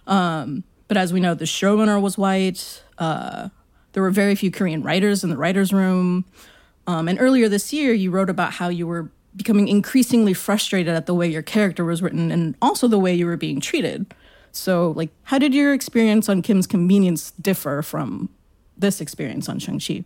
Um, 0.08 0.64
but 0.88 0.98
as 0.98 1.14
we 1.14 1.20
know, 1.20 1.34
the 1.34 1.46
showrunner 1.46 2.02
was 2.02 2.18
white. 2.18 2.84
Uh, 2.98 3.50
there 3.94 4.04
were 4.04 4.12
very 4.12 4.36
few 4.36 4.52
Korean 4.52 4.84
writers 4.84 5.24
in 5.24 5.30
the 5.30 5.38
writer's 5.38 5.72
room. 5.72 6.26
Um, 6.88 7.08
and 7.08 7.20
earlier 7.20 7.48
this 7.48 7.72
year, 7.72 7.94
you 7.94 8.12
wrote 8.12 8.30
about 8.30 8.54
how 8.54 8.70
you 8.70 8.88
were 8.88 9.12
becoming 9.36 9.68
increasingly 9.68 10.34
frustrated 10.34 10.94
at 10.94 11.06
the 11.06 11.14
way 11.14 11.28
your 11.28 11.42
character 11.42 11.84
was 11.84 12.02
written 12.02 12.32
and 12.32 12.56
also 12.62 12.88
the 12.88 13.00
way 13.00 13.14
you 13.14 13.26
were 13.26 13.38
being 13.38 13.60
treated. 13.60 14.14
So, 14.52 14.92
like, 14.92 15.10
how 15.24 15.40
did 15.40 15.54
your 15.54 15.74
experience 15.74 16.30
on 16.30 16.42
Kim's 16.42 16.68
Convenience 16.68 17.32
differ 17.32 17.82
from 17.82 18.30
this 18.78 19.02
experience 19.02 19.50
on 19.50 19.60
Shang-Chi? 19.60 20.06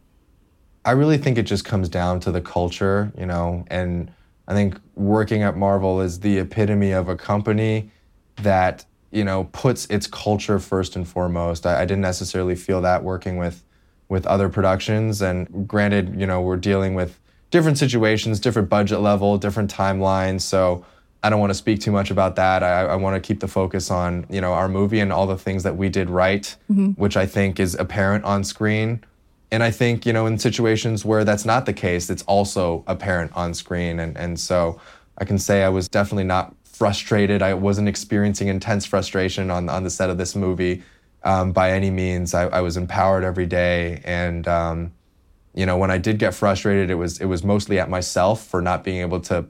I 0.86 0.92
really 0.92 1.18
think 1.18 1.38
it 1.38 1.44
just 1.44 1.66
comes 1.66 1.90
down 1.90 2.22
to 2.22 2.32
the 2.32 2.40
culture, 2.40 3.12
you 3.18 3.26
know, 3.26 3.66
and 3.68 4.10
I 4.48 4.54
think 4.54 4.80
working 4.96 5.44
at 5.44 5.58
Marvel 5.58 6.00
is 6.00 6.22
the 6.22 6.38
epitome 6.38 6.92
of 6.92 7.10
a 7.10 7.18
company 7.18 7.92
that, 8.38 8.86
you 9.12 9.26
know, 9.26 9.50
puts 9.52 9.86
its 9.88 10.08
culture 10.08 10.60
first 10.60 10.96
and 10.96 11.06
foremost. 11.06 11.66
I, 11.66 11.82
I 11.82 11.86
didn't 11.86 12.02
necessarily 12.02 12.56
feel 12.56 12.80
that 12.82 13.04
working 13.04 13.36
with 13.36 13.64
with 14.10 14.26
other 14.26 14.50
productions 14.50 15.22
and 15.22 15.68
granted, 15.68 16.20
you 16.20 16.26
know, 16.26 16.42
we're 16.42 16.58
dealing 16.58 16.96
with 16.96 17.20
different 17.52 17.78
situations, 17.78 18.40
different 18.40 18.70
budget 18.70 19.00
level, 19.00 19.38
different 19.38 19.74
timelines. 19.74 20.42
So 20.42 20.86
I 21.24 21.30
don't 21.30 21.40
want 21.40 21.50
to 21.50 21.56
speak 21.56 21.82
too 21.82 21.92
much 21.92 22.12
about 22.12 22.36
that. 22.36 22.64
I, 22.64 22.84
I 22.84 22.96
want 22.96 23.22
to 23.22 23.26
keep 23.26 23.40
the 23.40 23.48
focus 23.48 23.90
on 23.90 24.26
you 24.30 24.40
know 24.40 24.54
our 24.54 24.70
movie 24.70 25.00
and 25.00 25.12
all 25.12 25.28
the 25.28 25.38
things 25.38 25.64
that 25.64 25.76
we 25.76 25.90
did 25.90 26.10
right, 26.10 26.44
mm-hmm. 26.72 26.92
which 26.92 27.18
I 27.18 27.26
think 27.26 27.60
is 27.60 27.76
apparent 27.76 28.24
on 28.24 28.44
screen. 28.44 29.04
And 29.52 29.64
I 29.64 29.72
think 29.72 30.06
you 30.06 30.14
know 30.14 30.26
in 30.26 30.38
situations 30.38 31.04
where 31.04 31.24
that's 31.24 31.46
not 31.46 31.66
the 31.66 31.74
case, 31.74 32.10
it's 32.10 32.24
also 32.24 32.84
apparent 32.88 33.32
on 33.36 33.54
screen. 33.54 34.00
And 34.00 34.16
and 34.18 34.40
so 34.40 34.80
I 35.18 35.26
can 35.26 35.40
say 35.40 35.64
I 35.64 35.70
was 35.70 35.88
definitely 35.88 36.26
not 36.26 36.56
frustrated. 36.64 37.42
I 37.42 37.56
wasn't 37.56 37.90
experiencing 37.90 38.48
intense 38.48 38.86
frustration 38.86 39.50
on 39.50 39.70
on 39.70 39.84
the 39.84 39.90
set 39.90 40.10
of 40.10 40.18
this 40.18 40.36
movie 40.36 40.84
um, 41.24 41.52
by 41.52 41.72
any 41.72 41.90
means. 41.90 42.34
I, 42.34 42.44
I, 42.48 42.62
was 42.62 42.78
empowered 42.78 43.24
every 43.24 43.46
day 43.46 44.02
and. 44.06 44.48
Um, 44.48 44.94
you 45.58 45.66
know, 45.66 45.76
when 45.76 45.90
I 45.90 45.98
did 45.98 46.20
get 46.20 46.36
frustrated, 46.36 46.92
it 46.92 46.96
was 46.96 47.20
it 47.20 47.26
was 47.26 47.44
mostly 47.44 47.80
at 47.80 47.90
myself 47.90 48.46
for 48.46 48.62
not 48.62 48.84
being 48.84 49.02
able 49.02 49.20
to 49.22 49.48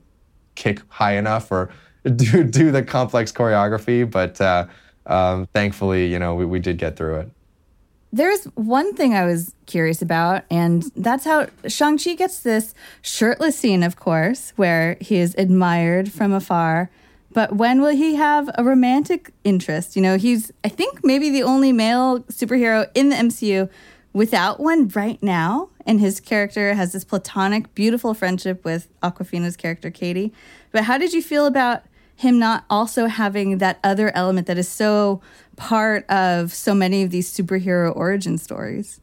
kick 0.55 0.81
high 0.87 1.17
enough 1.17 1.51
or 1.51 1.69
do 2.15 2.45
do 2.45 2.71
the 2.71 2.81
complex 2.81 3.33
choreography. 3.33 4.09
But 4.09 4.39
uh, 4.39 4.67
um, 5.05 5.47
thankfully, 5.53 6.07
you 6.07 6.17
know, 6.17 6.33
we, 6.35 6.45
we 6.45 6.59
did 6.59 6.77
get 6.77 6.95
through 6.95 7.15
it. 7.17 7.29
There's 8.13 8.45
one 8.55 8.95
thing 8.95 9.13
I 9.13 9.25
was 9.25 9.53
curious 9.65 10.01
about, 10.01 10.43
and 10.49 10.83
that's 10.95 11.25
how 11.25 11.47
Shang-Chi 11.67 12.13
gets 12.13 12.39
this 12.39 12.73
shirtless 13.01 13.59
scene, 13.59 13.83
of 13.83 13.97
course, 13.97 14.53
where 14.55 14.95
he 15.01 15.17
is 15.17 15.35
admired 15.37 16.09
from 16.09 16.31
afar. 16.31 16.89
But 17.37 17.53
when 17.53 17.83
will 17.83 17.95
he 17.95 18.15
have 18.15 18.49
a 18.55 18.63
romantic 18.63 19.31
interest? 19.43 19.95
You 19.95 20.01
know, 20.01 20.17
he's, 20.17 20.51
I 20.63 20.69
think, 20.69 21.05
maybe 21.05 21.29
the 21.29 21.43
only 21.43 21.71
male 21.71 22.21
superhero 22.21 22.89
in 22.95 23.09
the 23.09 23.15
MCU 23.15 23.69
without 24.11 24.59
one 24.59 24.87
right 24.87 25.21
now. 25.21 25.69
And 25.85 25.99
his 25.99 26.19
character 26.19 26.73
has 26.73 26.93
this 26.93 27.03
platonic, 27.03 27.75
beautiful 27.75 28.15
friendship 28.15 28.65
with 28.65 28.87
Awkwafina's 29.03 29.55
character, 29.55 29.91
Katie. 29.91 30.33
But 30.71 30.85
how 30.85 30.97
did 30.97 31.13
you 31.13 31.21
feel 31.21 31.45
about 31.45 31.83
him 32.15 32.39
not 32.39 32.65
also 32.71 33.05
having 33.05 33.59
that 33.59 33.77
other 33.83 34.11
element 34.15 34.47
that 34.47 34.57
is 34.57 34.67
so 34.67 35.21
part 35.57 36.09
of 36.09 36.51
so 36.51 36.73
many 36.73 37.03
of 37.03 37.11
these 37.11 37.31
superhero 37.31 37.95
origin 37.95 38.39
stories? 38.39 38.99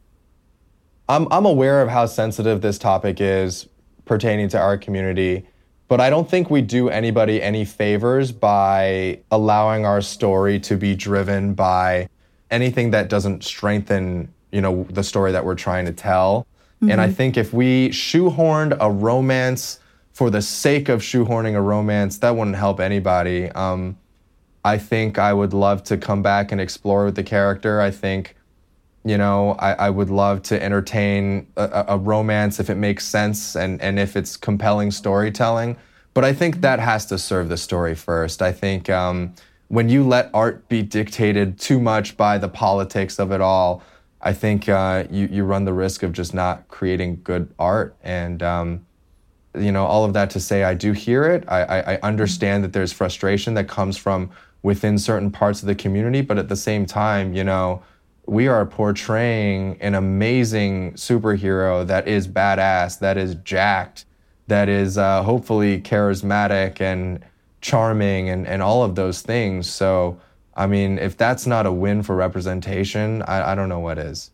I'm, 1.07 1.25
I'm 1.31 1.45
aware 1.45 1.81
of 1.81 1.87
how 1.87 2.05
sensitive 2.05 2.59
this 2.59 2.77
topic 2.77 3.21
is 3.21 3.69
pertaining 4.03 4.49
to 4.49 4.59
our 4.59 4.77
community, 4.77 5.47
but 5.87 6.01
I 6.01 6.09
don't 6.09 6.29
think 6.29 6.49
we 6.49 6.61
do 6.61 6.89
anybody 6.89 7.41
any 7.41 7.65
favors 7.65 8.31
by 8.31 9.19
allowing 9.31 9.85
our 9.85 10.01
story 10.01 10.59
to 10.61 10.77
be 10.77 10.95
driven 10.95 11.53
by 11.53 12.09
anything 12.51 12.91
that 12.91 13.09
doesn't 13.09 13.43
strengthen 13.43 14.33
you 14.51 14.61
know 14.61 14.87
the 14.89 15.03
story 15.03 15.31
that 15.33 15.43
we're 15.43 15.55
trying 15.55 15.85
to 15.85 15.91
tell. 15.91 16.47
Mm-hmm. 16.81 16.91
And 16.91 17.01
I 17.01 17.07
mm-hmm. 17.07 17.13
think 17.13 17.37
if 17.37 17.53
we 17.53 17.89
shoehorned 17.89 18.77
a 18.79 18.89
romance 18.89 19.79
for 20.13 20.29
the 20.29 20.41
sake 20.41 20.87
of 20.87 21.01
shoehorning 21.01 21.55
a 21.55 21.61
romance, 21.61 22.19
that 22.19 22.35
wouldn't 22.35 22.55
help 22.55 22.79
anybody. 22.79 23.49
Um, 23.51 23.97
I 24.63 24.77
think 24.77 25.19
I 25.19 25.33
would 25.33 25.53
love 25.53 25.83
to 25.83 25.97
come 25.97 26.21
back 26.21 26.53
and 26.53 26.61
explore 26.61 27.05
with 27.05 27.15
the 27.15 27.23
character. 27.23 27.81
I 27.81 27.91
think, 27.91 28.35
you 29.05 29.19
know, 29.19 29.51
I, 29.59 29.73
I 29.73 29.89
would 29.91 30.09
love 30.09 30.41
to 30.43 30.61
entertain 30.61 31.47
a, 31.55 31.85
a, 31.89 31.97
romance 31.97 32.59
if 32.59 32.71
it 32.71 32.75
makes 32.75 33.05
sense 33.05 33.55
and, 33.55 33.79
and 33.79 33.99
if 33.99 34.15
it's 34.15 34.35
compelling 34.35 34.89
storytelling. 34.89 35.77
But 36.15 36.25
I 36.25 36.33
think 36.33 36.61
that 36.61 36.79
has 36.79 37.05
to 37.07 37.19
serve 37.19 37.47
the 37.47 37.57
story 37.57 37.93
first. 37.93 38.41
I 38.41 38.51
think 38.51 38.89
um, 38.89 39.35
when 39.67 39.89
you 39.89 40.03
let 40.03 40.31
art 40.33 40.67
be 40.69 40.81
dictated 40.81 41.59
too 41.59 41.79
much 41.79 42.17
by 42.17 42.39
the 42.39 42.49
politics 42.49 43.19
of 43.19 43.31
it 43.31 43.41
all, 43.41 43.83
I 44.21 44.33
think 44.33 44.67
uh, 44.67 45.03
you 45.11 45.27
you 45.31 45.43
run 45.43 45.65
the 45.65 45.73
risk 45.73 46.01
of 46.01 46.11
just 46.11 46.33
not 46.33 46.67
creating 46.67 47.21
good 47.23 47.53
art. 47.59 47.95
And 48.03 48.41
um, 48.41 48.87
you 49.55 49.71
know, 49.71 49.85
all 49.85 50.03
of 50.03 50.13
that 50.13 50.31
to 50.31 50.39
say, 50.39 50.63
I 50.63 50.73
do 50.73 50.93
hear 50.93 51.25
it. 51.25 51.43
I, 51.47 51.63
I, 51.63 51.93
I 51.93 51.99
understand 52.01 52.63
that 52.63 52.73
there's 52.73 52.91
frustration 52.91 53.53
that 53.53 53.67
comes 53.67 53.97
from 53.97 54.31
within 54.63 54.97
certain 54.97 55.29
parts 55.29 55.61
of 55.61 55.67
the 55.67 55.75
community, 55.75 56.21
but 56.21 56.39
at 56.39 56.49
the 56.49 56.55
same 56.55 56.87
time, 56.87 57.35
you 57.35 57.43
know, 57.43 57.83
we 58.27 58.47
are 58.47 58.65
portraying 58.65 59.77
an 59.81 59.95
amazing 59.95 60.93
superhero 60.93 61.85
that 61.85 62.07
is 62.07 62.27
badass, 62.27 62.99
that 62.99 63.17
is 63.17 63.35
jacked, 63.35 64.05
that 64.47 64.69
is 64.69 64.97
uh, 64.97 65.23
hopefully 65.23 65.81
charismatic 65.81 66.81
and 66.81 67.23
charming, 67.61 68.29
and 68.29 68.47
and 68.47 68.61
all 68.61 68.83
of 68.83 68.95
those 68.95 69.21
things. 69.21 69.69
So 69.69 70.19
I 70.55 70.67
mean, 70.67 70.97
if 70.97 71.17
that's 71.17 71.45
not 71.45 71.65
a 71.65 71.71
win 71.71 72.03
for 72.03 72.15
representation, 72.15 73.21
I, 73.23 73.51
I 73.51 73.55
don't 73.55 73.69
know 73.69 73.79
what 73.79 73.97
is. 73.97 74.31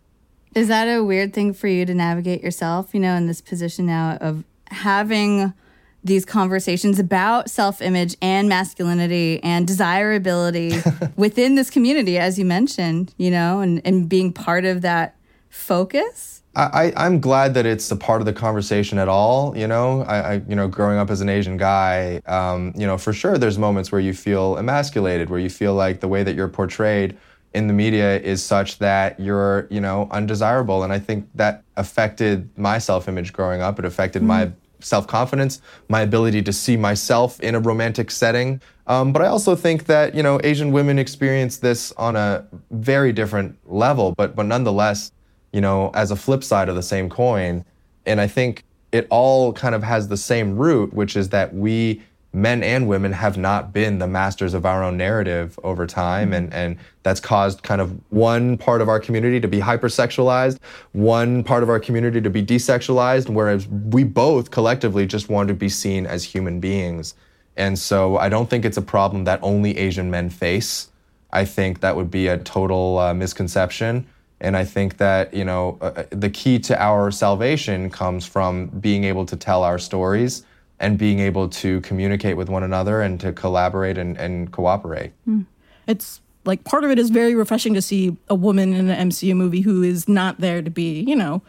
Is 0.54 0.68
that 0.68 0.86
a 0.86 1.04
weird 1.04 1.34
thing 1.34 1.54
for 1.54 1.68
you 1.68 1.86
to 1.86 1.94
navigate 1.94 2.44
yourself, 2.44 2.94
you 2.94 3.00
know, 3.00 3.16
in 3.16 3.28
this 3.28 3.42
position 3.42 3.86
now 3.86 4.18
of 4.20 4.44
having 4.68 5.54
these 6.04 6.26
conversations 6.26 7.00
about 7.00 7.50
self 7.50 7.82
image 7.82 8.16
and 8.22 8.50
masculinity 8.50 9.42
and 9.44 9.68
desirability 9.68 10.74
within 11.16 11.56
this 11.56 11.70
community, 11.70 12.18
as 12.18 12.40
you 12.40 12.46
mentioned, 12.46 13.14
you 13.18 13.32
know, 13.32 13.60
and, 13.60 13.82
and 13.86 14.10
being 14.10 14.34
part 14.34 14.66
of 14.66 14.82
that 14.82 15.16
focus? 15.50 16.42
I, 16.54 16.92
I'm 16.98 17.22
glad 17.22 17.54
that 17.54 17.66
it's 17.66 17.90
a 17.92 17.96
part 17.96 18.22
of 18.22 18.26
the 18.26 18.34
conversation 18.34 18.98
at 18.98 19.08
all. 19.08 19.56
You 19.58 19.68
know, 19.68 20.02
I, 20.02 20.18
I 20.18 20.34
you 20.50 20.56
know, 20.56 20.68
growing 20.68 20.98
up 20.98 21.10
as 21.10 21.22
an 21.22 21.30
Asian 21.30 21.56
guy, 21.56 22.22
um, 22.26 22.74
you 22.76 22.86
know, 22.86 22.98
for 22.98 23.14
sure, 23.14 23.38
there's 23.38 23.58
moments 23.58 23.90
where 23.92 24.02
you 24.02 24.14
feel 24.14 24.58
emasculated, 24.58 25.30
where 25.30 25.40
you 25.40 25.50
feel 25.50 25.76
like 25.76 26.02
the 26.02 26.10
way 26.10 26.24
that 26.24 26.36
you're 26.36 26.50
portrayed 26.50 27.18
in 27.54 27.68
the 27.68 27.74
media 27.74 28.20
is 28.20 28.44
such 28.44 28.80
that 28.80 29.18
you're, 29.20 29.68
you 29.70 29.80
know, 29.80 30.10
undesirable. 30.12 30.84
And 30.84 30.92
I 30.92 31.00
think 31.00 31.30
that 31.36 31.64
affected 31.78 32.50
my 32.58 32.78
self-image 32.80 33.32
growing 33.32 33.62
up. 33.62 33.80
It 33.80 33.86
affected 33.86 34.20
mm-hmm. 34.20 34.28
my 34.28 34.52
self-confidence, 34.84 35.62
my 35.90 36.02
ability 36.02 36.42
to 36.44 36.54
see 36.54 36.78
myself 36.78 37.40
in 37.40 37.56
a 37.56 37.60
romantic 37.60 38.12
setting. 38.12 38.62
Um, 38.88 39.14
but 39.14 39.22
I 39.22 39.28
also 39.28 39.56
think 39.56 39.86
that 39.86 40.16
you 40.16 40.24
know 40.24 40.40
Asian 40.44 40.72
women 40.72 41.00
experience 41.00 41.58
this 41.58 41.92
on 41.94 42.16
a 42.16 42.46
very 42.72 43.14
different 43.14 43.58
level, 43.66 44.14
but 44.18 44.36
but 44.36 44.46
nonetheless 44.46 45.12
you 45.52 45.62
know, 45.62 45.92
as 45.94 46.12
a 46.12 46.16
flip 46.16 46.44
side 46.44 46.70
of 46.70 46.76
the 46.76 46.84
same 46.84 47.10
coin. 47.10 47.66
And 48.06 48.22
I 48.22 48.28
think 48.28 48.64
it 48.92 49.08
all 49.10 49.54
kind 49.54 49.76
of 49.76 49.84
has 49.84 50.08
the 50.08 50.18
same 50.18 50.58
root, 50.58 50.94
which 50.94 51.16
is 51.16 51.30
that 51.30 51.54
we, 51.54 52.02
men 52.34 52.64
and 52.64 52.88
women, 52.88 53.12
have 53.12 53.38
not 53.38 53.74
been 53.74 54.00
the 54.00 54.08
masters 54.08 54.54
of 54.54 54.66
our 54.66 54.84
own 54.84 54.98
narrative 54.98 55.60
over 55.64 55.86
time. 55.86 56.28
Mm-hmm. 56.28 56.34
And, 56.34 56.54
and 56.54 56.78
that's 57.04 57.20
caused 57.20 57.64
kind 57.64 57.82
of 57.82 58.00
one 58.10 58.58
part 58.58 58.82
of 58.82 58.88
our 58.88 59.00
community 59.00 59.40
to 59.40 59.48
be 59.48 59.60
hypersexualized, 59.60 60.60
one 60.94 61.44
part 61.44 61.64
of 61.64 61.70
our 61.70 61.80
community 61.80 62.22
to 62.22 62.30
be 62.30 62.44
desexualized, 62.44 63.30
whereas 63.30 63.68
we 63.68 64.04
both 64.04 64.52
collectively 64.52 65.06
just 65.06 65.30
want 65.30 65.50
to 65.50 65.54
be 65.54 65.70
seen 65.70 66.06
as 66.06 66.24
human 66.24 66.60
beings. 66.60 67.16
And 67.58 67.78
so 67.78 68.18
I 68.18 68.30
don't 68.30 68.50
think 68.50 68.64
it's 68.64 68.78
a 68.78 68.82
problem 68.82 69.26
that 69.26 69.40
only 69.44 69.78
Asian 69.78 70.10
men 70.10 70.30
face. 70.30 70.90
I 71.32 71.46
think 71.46 71.82
that 71.82 71.96
would 71.96 72.10
be 72.10 72.28
a 72.28 72.38
total 72.38 72.98
uh, 72.98 73.14
misconception. 73.14 74.06
And 74.40 74.58
I 74.58 74.66
think 74.66 74.98
that, 74.98 75.34
you 75.34 75.46
know, 75.46 75.78
uh, 75.82 75.86
uh, 75.86 76.04
the 76.10 76.30
key 76.30 76.60
to 76.60 76.82
our 76.82 77.12
salvation 77.12 77.90
comes 77.90 78.26
from 78.26 78.68
being 78.68 79.04
able 79.04 79.26
to 79.28 79.36
tell 79.36 79.64
our 79.64 79.78
stories 79.78 80.46
and 80.82 80.98
being 80.98 81.20
able 81.20 81.48
to 81.48 81.80
communicate 81.82 82.36
with 82.36 82.50
one 82.50 82.64
another 82.64 83.02
and 83.02 83.20
to 83.22 83.32
collaborate 83.32 83.98
and, 83.98 84.18
and 84.18 84.52
cooperate. 84.52 85.14
Mm. 85.30 85.46
It's 85.88 86.20
like 86.44 86.64
part 86.64 86.84
of 86.84 86.90
it 86.90 86.98
is 86.98 87.12
very 87.12 87.36
refreshing 87.36 87.76
to 87.76 87.82
see 87.82 88.18
a 88.28 88.36
woman 88.36 88.74
in 88.74 88.90
an 88.90 89.10
MCU 89.10 89.36
movie 89.36 89.62
who 89.62 89.84
is 89.84 90.10
not 90.10 90.40
there 90.40 90.62
to 90.62 90.72
be, 90.72 91.02
you 91.02 91.16
know, 91.16 91.44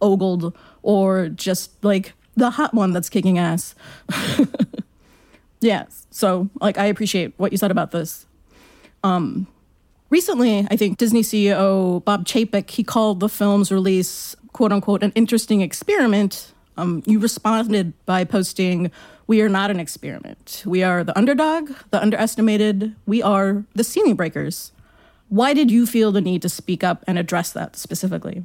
ogled 0.00 0.54
or 0.82 1.28
just 1.28 1.72
like 1.84 2.12
the 2.36 2.50
hot 2.50 2.74
one 2.74 2.92
that's 2.92 3.08
kicking 3.08 3.38
ass. 3.38 3.76
yeah. 5.60 5.84
So 6.10 6.50
like 6.60 6.76
I 6.76 6.86
appreciate 6.86 7.34
what 7.36 7.52
you 7.52 7.58
said 7.58 7.70
about 7.70 7.92
this. 7.92 8.26
Um 9.02 9.46
Recently, 10.10 10.66
I 10.70 10.76
think 10.76 10.98
Disney 10.98 11.22
CEO 11.22 12.04
Bob 12.04 12.26
Chapek, 12.26 12.68
he 12.68 12.84
called 12.84 13.20
the 13.20 13.30
film's 13.30 13.72
release, 13.72 14.36
quote 14.52 14.70
unquote, 14.70 15.02
an 15.02 15.10
interesting 15.14 15.62
experiment. 15.62 16.52
Um, 16.76 17.02
you 17.06 17.18
responded 17.18 17.92
by 18.06 18.24
posting, 18.24 18.90
We 19.26 19.40
are 19.42 19.48
not 19.48 19.70
an 19.70 19.78
experiment. 19.78 20.62
We 20.66 20.82
are 20.82 21.04
the 21.04 21.16
underdog, 21.16 21.72
the 21.90 22.00
underestimated. 22.00 22.94
We 23.06 23.22
are 23.22 23.64
the 23.74 23.84
ceiling 23.84 24.14
breakers. 24.14 24.72
Why 25.28 25.54
did 25.54 25.70
you 25.70 25.86
feel 25.86 26.12
the 26.12 26.20
need 26.20 26.42
to 26.42 26.48
speak 26.48 26.84
up 26.84 27.04
and 27.06 27.18
address 27.18 27.52
that 27.52 27.76
specifically? 27.76 28.44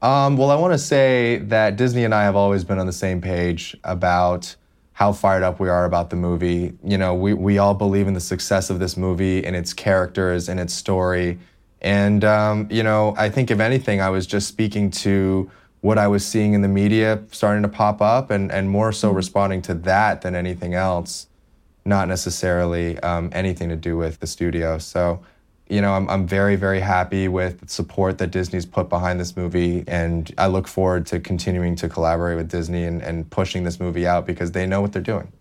Um, 0.00 0.36
well, 0.36 0.50
I 0.50 0.56
want 0.56 0.72
to 0.72 0.78
say 0.78 1.38
that 1.44 1.76
Disney 1.76 2.04
and 2.04 2.14
I 2.14 2.24
have 2.24 2.34
always 2.34 2.64
been 2.64 2.78
on 2.78 2.86
the 2.86 2.92
same 2.92 3.20
page 3.20 3.76
about 3.84 4.56
how 4.94 5.12
fired 5.12 5.42
up 5.42 5.60
we 5.60 5.68
are 5.68 5.84
about 5.84 6.10
the 6.10 6.16
movie. 6.16 6.72
You 6.84 6.98
know, 6.98 7.14
we, 7.14 7.34
we 7.34 7.58
all 7.58 7.74
believe 7.74 8.08
in 8.08 8.14
the 8.14 8.20
success 8.20 8.68
of 8.68 8.78
this 8.78 8.96
movie 8.96 9.44
and 9.44 9.54
its 9.54 9.72
characters 9.72 10.48
and 10.48 10.58
its 10.58 10.74
story. 10.74 11.38
And, 11.80 12.24
um, 12.24 12.68
you 12.70 12.82
know, 12.82 13.14
I 13.16 13.28
think 13.28 13.50
if 13.50 13.60
anything, 13.60 14.00
I 14.00 14.10
was 14.10 14.26
just 14.26 14.48
speaking 14.48 14.90
to 14.90 15.50
what 15.82 15.98
I 15.98 16.08
was 16.08 16.24
seeing 16.24 16.54
in 16.54 16.62
the 16.62 16.68
media 16.68 17.22
starting 17.32 17.62
to 17.62 17.68
pop 17.68 18.00
up 18.00 18.30
and, 18.30 18.50
and 18.50 18.70
more 18.70 18.92
so 18.92 19.08
mm-hmm. 19.08 19.16
responding 19.16 19.62
to 19.62 19.74
that 19.74 20.22
than 20.22 20.34
anything 20.34 20.74
else, 20.74 21.26
not 21.84 22.08
necessarily 22.08 22.98
um, 23.00 23.30
anything 23.32 23.68
to 23.68 23.76
do 23.76 23.96
with 23.96 24.20
the 24.20 24.26
studio. 24.26 24.78
So, 24.78 25.20
you 25.68 25.80
know, 25.80 25.92
I'm, 25.92 26.08
I'm 26.08 26.26
very, 26.26 26.54
very 26.54 26.78
happy 26.78 27.26
with 27.26 27.60
the 27.60 27.68
support 27.68 28.18
that 28.18 28.30
Disney's 28.30 28.64
put 28.64 28.88
behind 28.88 29.18
this 29.18 29.36
movie. 29.36 29.82
And 29.88 30.32
I 30.38 30.46
look 30.46 30.68
forward 30.68 31.04
to 31.06 31.18
continuing 31.18 31.74
to 31.76 31.88
collaborate 31.88 32.36
with 32.36 32.48
Disney 32.48 32.84
and, 32.84 33.02
and 33.02 33.28
pushing 33.28 33.64
this 33.64 33.80
movie 33.80 34.06
out 34.06 34.24
because 34.24 34.52
they 34.52 34.66
know 34.66 34.80
what 34.80 34.92
they're 34.92 35.02
doing. 35.02 35.32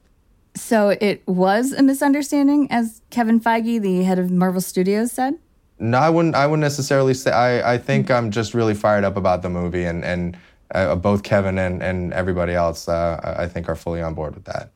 So 0.56 0.90
it 0.90 1.22
was 1.28 1.72
a 1.72 1.84
misunderstanding, 1.84 2.68
as 2.72 3.02
Kevin 3.12 3.40
Feige, 3.40 3.80
the 3.80 4.04
head 4.04 4.20
of 4.20 4.32
Marvel 4.32 4.60
Studios, 4.60 5.12
said? 5.12 5.36
No, 5.82 5.98
I 5.98 6.10
wouldn't. 6.10 6.36
I 6.36 6.46
wouldn't 6.46 6.62
necessarily 6.62 7.14
say. 7.14 7.32
I, 7.32 7.74
I 7.74 7.78
think 7.78 8.12
I'm 8.12 8.30
just 8.30 8.54
really 8.54 8.76
fired 8.76 9.04
up 9.04 9.18
about 9.18 9.42
the 9.42 9.50
movie, 9.50 9.84
and 9.84 10.06
and 10.06 10.38
uh, 10.74 10.96
both 10.96 11.24
Kevin 11.24 11.58
and, 11.58 11.82
and 11.82 12.14
everybody 12.14 12.54
else, 12.54 12.88
uh, 12.88 13.36
I 13.38 13.48
think, 13.48 13.68
are 13.68 13.76
fully 13.76 14.02
on 14.02 14.14
board 14.14 14.36
with 14.36 14.46
that. 14.46 14.70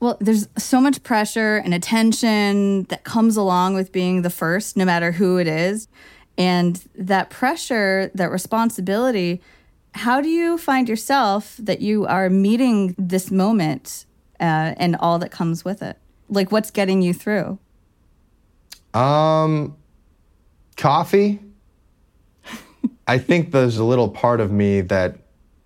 Well, 0.00 0.16
there's 0.20 0.48
so 0.56 0.80
much 0.80 1.02
pressure 1.02 1.56
and 1.56 1.74
attention 1.74 2.84
that 2.84 3.04
comes 3.04 3.36
along 3.36 3.74
with 3.74 3.92
being 3.92 4.22
the 4.22 4.30
first, 4.30 4.76
no 4.76 4.84
matter 4.84 5.12
who 5.12 5.38
it 5.38 5.46
is. 5.46 5.88
And 6.36 6.76
that 6.94 7.30
pressure, 7.30 8.10
that 8.14 8.30
responsibility, 8.30 9.42
how 9.94 10.20
do 10.20 10.28
you 10.28 10.56
find 10.56 10.88
yourself 10.88 11.56
that 11.58 11.80
you 11.80 12.06
are 12.06 12.30
meeting 12.30 12.94
this 12.96 13.32
moment 13.32 14.06
uh, 14.38 14.74
and 14.76 14.94
all 14.96 15.18
that 15.18 15.30
comes 15.32 15.64
with 15.64 15.82
it? 15.82 15.98
Like, 16.28 16.52
what's 16.52 16.70
getting 16.70 17.02
you 17.02 17.12
through? 17.12 17.58
Um, 18.94 19.76
coffee. 20.78 21.40
I 23.06 23.18
think 23.18 23.52
there's 23.52 23.76
a 23.78 23.84
little 23.84 24.08
part 24.08 24.40
of 24.40 24.50
me 24.50 24.80
that 24.82 25.18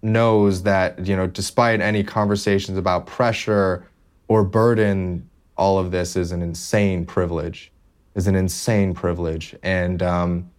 knows 0.03 0.65
that, 0.65 1.07
you 1.07 1.15
know, 1.15 1.27
despite 1.27 1.81
any 1.81 2.03
conversations 2.03 2.77
about 2.77 3.07
pressure 3.07 3.87
or 4.27 4.43
burden 4.43 5.29
all 5.57 5.79
of 5.79 5.91
this 5.91 6.17
is 6.17 6.33
an 6.33 6.43
insane 6.43 7.05
privilege, 7.05 7.71
is 8.15 8.27
an 8.27 8.35
insane 8.35 8.95
privilege. 8.95 9.55
And 9.63 10.03
um, 10.03 10.51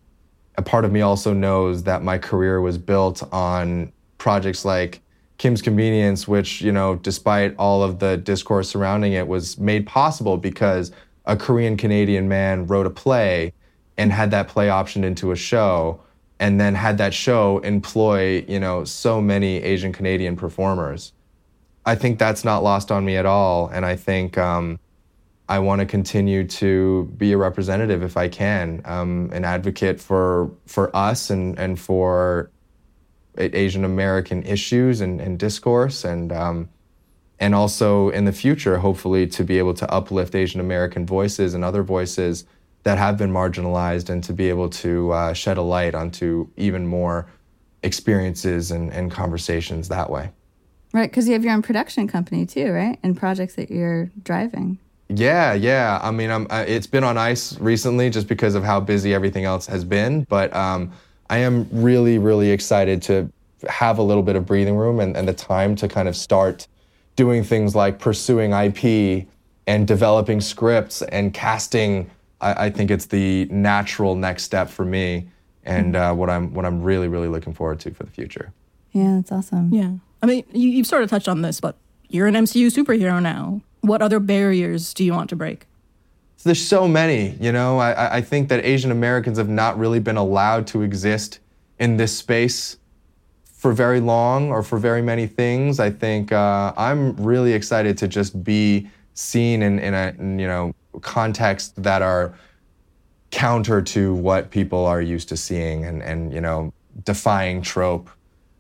a 0.56 0.62
part 0.62 0.86
of 0.86 0.92
me 0.92 1.02
also 1.02 1.34
knows 1.34 1.84
that 1.84 2.04
my 2.04 2.18
career 2.18 2.62
was 2.62 2.78
built 2.78 3.24
on 3.34 3.92
projects 4.18 4.64
like 4.64 5.02
Kim's 5.40 5.62
Convenience, 5.62 6.28
which, 6.28 6.62
you 6.62 6.72
know, 6.72 6.96
despite 6.96 7.56
all 7.58 7.82
of 7.82 8.00
the 8.00 8.18
discourse 8.18 8.70
surrounding 8.70 9.14
it, 9.14 9.28
was 9.28 9.58
made 9.58 9.88
possible 9.88 10.38
because 10.38 10.92
a 11.26 11.36
Korean 11.36 11.76
Canadian 11.76 12.28
man 12.28 12.68
wrote 12.68 12.86
a 12.86 12.92
play 12.92 13.52
and 13.98 14.12
had 14.12 14.32
that 14.32 14.48
play 14.48 14.68
optioned 14.68 15.04
into 15.04 15.32
a 15.32 15.36
show 15.36 16.02
and 16.40 16.60
then 16.60 16.76
had 16.76 16.98
that 16.98 17.14
show 17.14 17.60
employ, 17.60 18.44
you 18.48 18.60
know, 18.60 18.84
so 18.84 19.22
many 19.22 19.58
Asian 19.64 19.94
Canadian 19.94 20.36
performers. 20.36 21.14
I 21.86 21.96
think 21.96 22.20
that's 22.20 22.44
not 22.44 22.64
lost 22.64 22.92
on 22.92 23.06
me 23.06 23.18
at 23.18 23.26
all. 23.26 23.68
And 23.68 23.86
I 23.86 23.96
think 23.96 24.38
um, 24.38 24.80
I 25.48 25.60
want 25.60 25.80
to 25.80 25.86
continue 25.86 26.48
to 26.48 27.06
be 27.18 27.34
a 27.34 27.38
representative 27.38 28.02
if 28.04 28.18
I 28.18 28.30
can, 28.30 28.82
um, 28.86 29.30
an 29.34 29.46
advocate 29.46 30.00
for 30.00 30.52
for 30.66 30.96
us 30.96 31.30
and 31.30 31.58
and 31.60 31.80
for 31.80 32.50
Asian 33.38 33.84
American 33.84 34.44
issues 34.44 35.02
and, 35.02 35.20
and 35.20 35.38
discourse, 35.38 36.06
and 36.06 36.32
um, 36.32 36.70
and 37.40 37.54
also 37.54 38.10
in 38.10 38.26
the 38.26 38.32
future, 38.32 38.78
hopefully, 38.78 39.28
to 39.28 39.44
be 39.44 39.58
able 39.58 39.74
to 39.74 39.92
uplift 39.92 40.36
Asian 40.36 40.62
American 40.62 41.06
voices 41.06 41.54
and 41.54 41.64
other 41.64 41.84
voices 41.84 42.46
that 42.84 42.98
have 42.98 43.18
been 43.18 43.32
marginalized, 43.32 44.10
and 44.10 44.24
to 44.24 44.34
be 44.34 44.50
able 44.50 44.70
to 44.70 45.12
uh, 45.12 45.34
shed 45.34 45.58
a 45.58 45.62
light 45.62 45.96
onto 45.96 46.48
even 46.58 46.86
more 46.86 47.28
experiences 47.82 48.72
and, 48.72 48.92
and 48.92 49.12
conversations 49.12 49.90
that 49.90 50.10
way. 50.10 50.32
Right, 50.94 51.10
because 51.10 51.28
you 51.28 51.34
have 51.34 51.44
your 51.44 51.54
own 51.54 51.62
production 51.62 52.08
company 52.08 52.46
too, 52.46 52.72
right? 52.72 53.00
And 53.02 53.18
projects 53.18 53.56
that 53.56 53.72
you're 53.72 54.12
driving. 54.24 54.78
Yeah, 55.10 55.54
yeah. 55.54 56.00
I 56.02 56.12
mean, 56.12 56.30
I'm, 56.30 56.48
uh, 56.50 56.66
it's 56.68 56.88
been 56.88 57.04
on 57.04 57.18
ice 57.18 57.60
recently 57.60 58.10
just 58.10 58.28
because 58.28 58.56
of 58.56 58.64
how 58.64 58.80
busy 58.80 59.14
everything 59.14 59.46
else 59.46 59.66
has 59.68 59.84
been. 59.84 60.24
But 60.24 60.56
um, 60.56 60.92
I 61.30 61.40
am 61.40 61.68
really, 61.72 62.18
really 62.18 62.52
excited 62.52 63.02
to 63.04 63.32
have 63.68 63.98
a 63.98 64.04
little 64.04 64.24
bit 64.24 64.36
of 64.36 64.46
breathing 64.46 64.76
room 64.76 65.00
and, 65.00 65.16
and 65.16 65.28
the 65.28 65.34
time 65.34 65.76
to 65.78 65.88
kind 65.88 66.08
of 66.08 66.16
start 66.16 66.68
doing 67.16 67.44
things 67.44 67.76
like 67.76 68.00
pursuing 68.00 68.54
IP 68.54 69.28
and 69.68 69.88
developing 69.88 70.42
scripts 70.42 71.02
and 71.04 71.34
casting. 71.34 72.10
I, 72.44 72.66
I 72.66 72.70
think 72.70 72.92
it's 72.92 73.06
the 73.06 73.46
natural 73.46 74.16
next 74.16 74.44
step 74.44 74.70
for 74.70 74.86
me 74.86 75.28
and 75.64 75.96
uh, 75.96 76.14
what 76.14 76.30
I'm 76.30 76.54
what 76.54 76.66
I'm 76.66 76.82
really, 76.82 77.08
really 77.08 77.28
looking 77.28 77.54
forward 77.54 77.80
to 77.82 77.92
for 77.92 78.04
the 78.04 78.12
future. 78.12 78.52
Yeah, 78.92 79.16
that's 79.16 79.32
awesome. 79.32 79.74
Yeah. 79.74 79.94
I 80.22 80.26
mean, 80.26 80.44
you, 80.52 80.70
you've 80.70 80.88
sort 80.88 81.04
of 81.04 81.10
touched 81.10 81.28
on 81.28 81.42
this, 81.42 81.60
but 81.60 81.76
you're 82.10 82.28
an 82.28 82.36
MCU 82.36 82.68
superhero 82.68 83.22
now. 83.22 83.62
What 83.82 84.02
other 84.02 84.20
barriers 84.20 84.94
do 84.94 85.04
you 85.04 85.14
want 85.14 85.30
to 85.32 85.36
break? 85.36 85.66
there's 86.44 86.66
so 86.66 86.88
many, 86.88 87.38
you 87.40 87.54
know. 87.54 87.80
I, 87.80 88.18
I 88.18 88.22
think 88.22 88.50
that 88.50 88.66
Asian 88.66 88.92
Americans 88.92 89.38
have 89.38 89.50
not 89.50 89.78
really 89.78 90.00
been 90.00 90.18
allowed 90.18 90.68
to 90.68 90.82
exist 90.82 91.40
in 91.80 91.96
this 91.96 92.16
space 92.18 92.78
for 93.46 93.72
very 93.72 94.02
long 94.02 94.50
or 94.50 94.62
for 94.62 94.78
very 94.78 95.02
many 95.02 95.26
things. 95.26 95.80
I 95.80 95.90
think 95.90 96.34
uh, 96.34 96.74
I'm 96.76 97.16
really 97.16 97.54
excited 97.54 97.98
to 98.00 98.10
just 98.10 98.44
be 98.44 98.90
seen 99.14 99.62
in, 99.62 99.80
in 99.80 99.94
a 99.94 100.14
in, 100.20 100.38
you 100.38 100.48
know 100.48 100.74
context 101.02 101.82
that 101.84 102.02
are 102.02 102.34
counter 103.32 103.82
to 103.82 104.14
what 104.14 104.52
people 104.52 104.86
are 104.86 105.02
used 105.02 105.28
to 105.30 105.36
seeing 105.36 105.86
and, 105.86 106.04
and 106.04 106.34
you 106.34 106.42
know 106.42 106.72
defying 107.04 107.62
trope. 107.62 108.10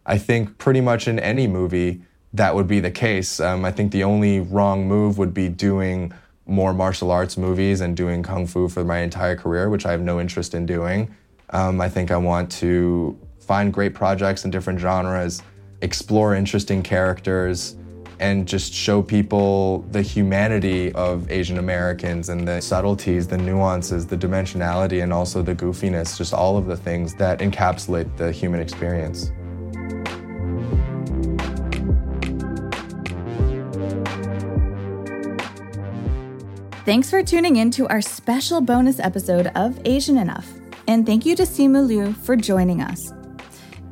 I 0.05 0.17
think 0.17 0.57
pretty 0.57 0.81
much 0.81 1.07
in 1.07 1.19
any 1.19 1.47
movie 1.47 2.01
that 2.33 2.55
would 2.55 2.67
be 2.67 2.79
the 2.79 2.91
case. 2.91 3.39
Um, 3.39 3.63
I 3.63 3.71
think 3.71 3.91
the 3.91 4.03
only 4.03 4.39
wrong 4.39 4.87
move 4.87 5.17
would 5.17 5.33
be 5.33 5.49
doing 5.49 6.11
more 6.45 6.73
martial 6.73 7.11
arts 7.11 7.37
movies 7.37 7.79
and 7.79 7.95
doing 7.95 8.23
kung 8.23 8.47
fu 8.47 8.67
for 8.67 8.83
my 8.83 8.99
entire 8.99 9.35
career, 9.35 9.69
which 9.69 9.85
I 9.85 9.91
have 9.91 10.01
no 10.01 10.19
interest 10.19 10.53
in 10.53 10.65
doing. 10.65 11.15
Um, 11.51 11.79
I 11.79 11.87
think 11.87 12.11
I 12.11 12.17
want 12.17 12.51
to 12.53 13.17
find 13.39 13.71
great 13.71 13.93
projects 13.93 14.43
in 14.43 14.51
different 14.51 14.79
genres, 14.79 15.43
explore 15.81 16.33
interesting 16.33 16.81
characters, 16.81 17.75
and 18.19 18.47
just 18.47 18.73
show 18.73 19.01
people 19.01 19.79
the 19.91 20.01
humanity 20.01 20.91
of 20.93 21.29
Asian 21.31 21.57
Americans 21.57 22.29
and 22.29 22.47
the 22.47 22.61
subtleties, 22.61 23.27
the 23.27 23.37
nuances, 23.37 24.07
the 24.07 24.17
dimensionality, 24.17 25.03
and 25.03 25.11
also 25.11 25.41
the 25.41 25.55
goofiness, 25.55 26.17
just 26.17 26.33
all 26.33 26.57
of 26.57 26.65
the 26.65 26.77
things 26.77 27.15
that 27.15 27.39
encapsulate 27.39 28.15
the 28.17 28.31
human 28.31 28.59
experience. 28.59 29.31
Thanks 36.85 37.09
for 37.09 37.23
tuning 37.23 37.55
in 37.55 37.71
to 37.71 37.87
our 37.87 38.01
special 38.01 38.59
bonus 38.59 38.99
episode 38.99 39.47
of 39.55 39.79
Asian 39.85 40.17
Enough. 40.17 40.51
And 40.85 41.05
thank 41.05 41.25
you 41.25 41.33
to 41.37 41.43
Simu 41.43 41.87
Liu 41.87 42.11
for 42.11 42.35
joining 42.35 42.81
us. 42.81 43.13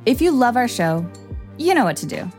If 0.05 0.21
you 0.21 0.31
love 0.31 0.57
our 0.57 0.67
show, 0.67 1.09
you 1.57 1.73
know 1.73 1.85
what 1.85 1.95
to 1.97 2.05
do. 2.05 2.29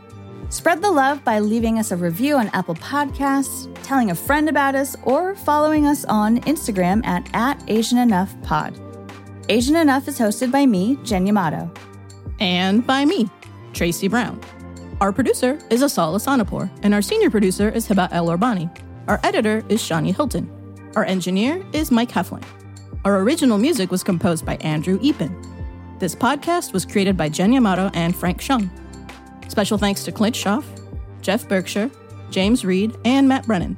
Spread 0.53 0.83
the 0.83 0.91
love 0.91 1.23
by 1.23 1.39
leaving 1.39 1.79
us 1.79 1.89
a 1.89 1.97
review 1.97 2.35
on 2.35 2.47
Apple 2.49 2.75
Podcasts, 2.75 3.67
telling 3.81 4.11
a 4.11 4.15
friend 4.15 4.47
about 4.47 4.75
us, 4.75 4.95
or 5.01 5.33
following 5.33 5.87
us 5.87 6.05
on 6.05 6.41
Instagram 6.41 7.03
at, 7.07 7.27
at 7.33 7.63
Asian 7.67 7.97
Enough 7.97 8.39
Pod. 8.43 8.79
Asian 9.49 9.75
Enough 9.75 10.07
is 10.07 10.19
hosted 10.19 10.51
by 10.51 10.67
me, 10.67 10.99
Jen 11.03 11.25
Yamato. 11.25 11.71
And 12.39 12.85
by 12.85 13.03
me, 13.03 13.31
Tracy 13.73 14.07
Brown. 14.07 14.39
Our 15.01 15.11
producer 15.11 15.57
is 15.71 15.81
Asal 15.81 16.13
Ehsanipour, 16.13 16.69
and 16.83 16.93
our 16.93 17.01
senior 17.01 17.31
producer 17.31 17.69
is 17.69 17.87
Heba 17.87 18.11
Elorbany. 18.11 18.69
Our 19.07 19.19
editor 19.23 19.63
is 19.69 19.81
Shani 19.81 20.15
Hilton. 20.15 20.47
Our 20.95 21.03
engineer 21.03 21.65
is 21.73 21.89
Mike 21.89 22.11
Heflin. 22.11 22.43
Our 23.05 23.21
original 23.21 23.57
music 23.57 23.89
was 23.89 24.03
composed 24.03 24.45
by 24.45 24.57
Andrew 24.57 24.99
Eapen. 24.99 25.33
This 25.97 26.13
podcast 26.13 26.73
was 26.73 26.85
created 26.85 27.17
by 27.17 27.29
Jen 27.29 27.53
Yamato 27.53 27.89
and 27.95 28.15
Frank 28.15 28.39
Shyong. 28.39 28.69
Special 29.53 29.77
thanks 29.77 30.03
to 30.05 30.11
Clint 30.11 30.35
Schaff, 30.35 30.65
Jeff 31.21 31.47
Berkshire, 31.47 31.91
James 32.31 32.65
Reed, 32.65 32.97
and 33.05 33.29
Matt 33.29 33.45
Brennan. 33.45 33.77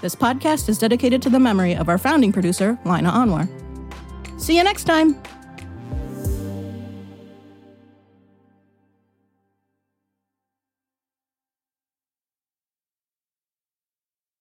This 0.00 0.14
podcast 0.14 0.68
is 0.68 0.78
dedicated 0.78 1.20
to 1.22 1.28
the 1.28 1.40
memory 1.40 1.74
of 1.74 1.88
our 1.88 1.98
founding 1.98 2.30
producer, 2.30 2.78
Lina 2.84 3.10
Anwar. 3.10 3.48
See 4.40 4.56
you 4.56 4.62
next 4.62 4.84
time! 4.84 5.20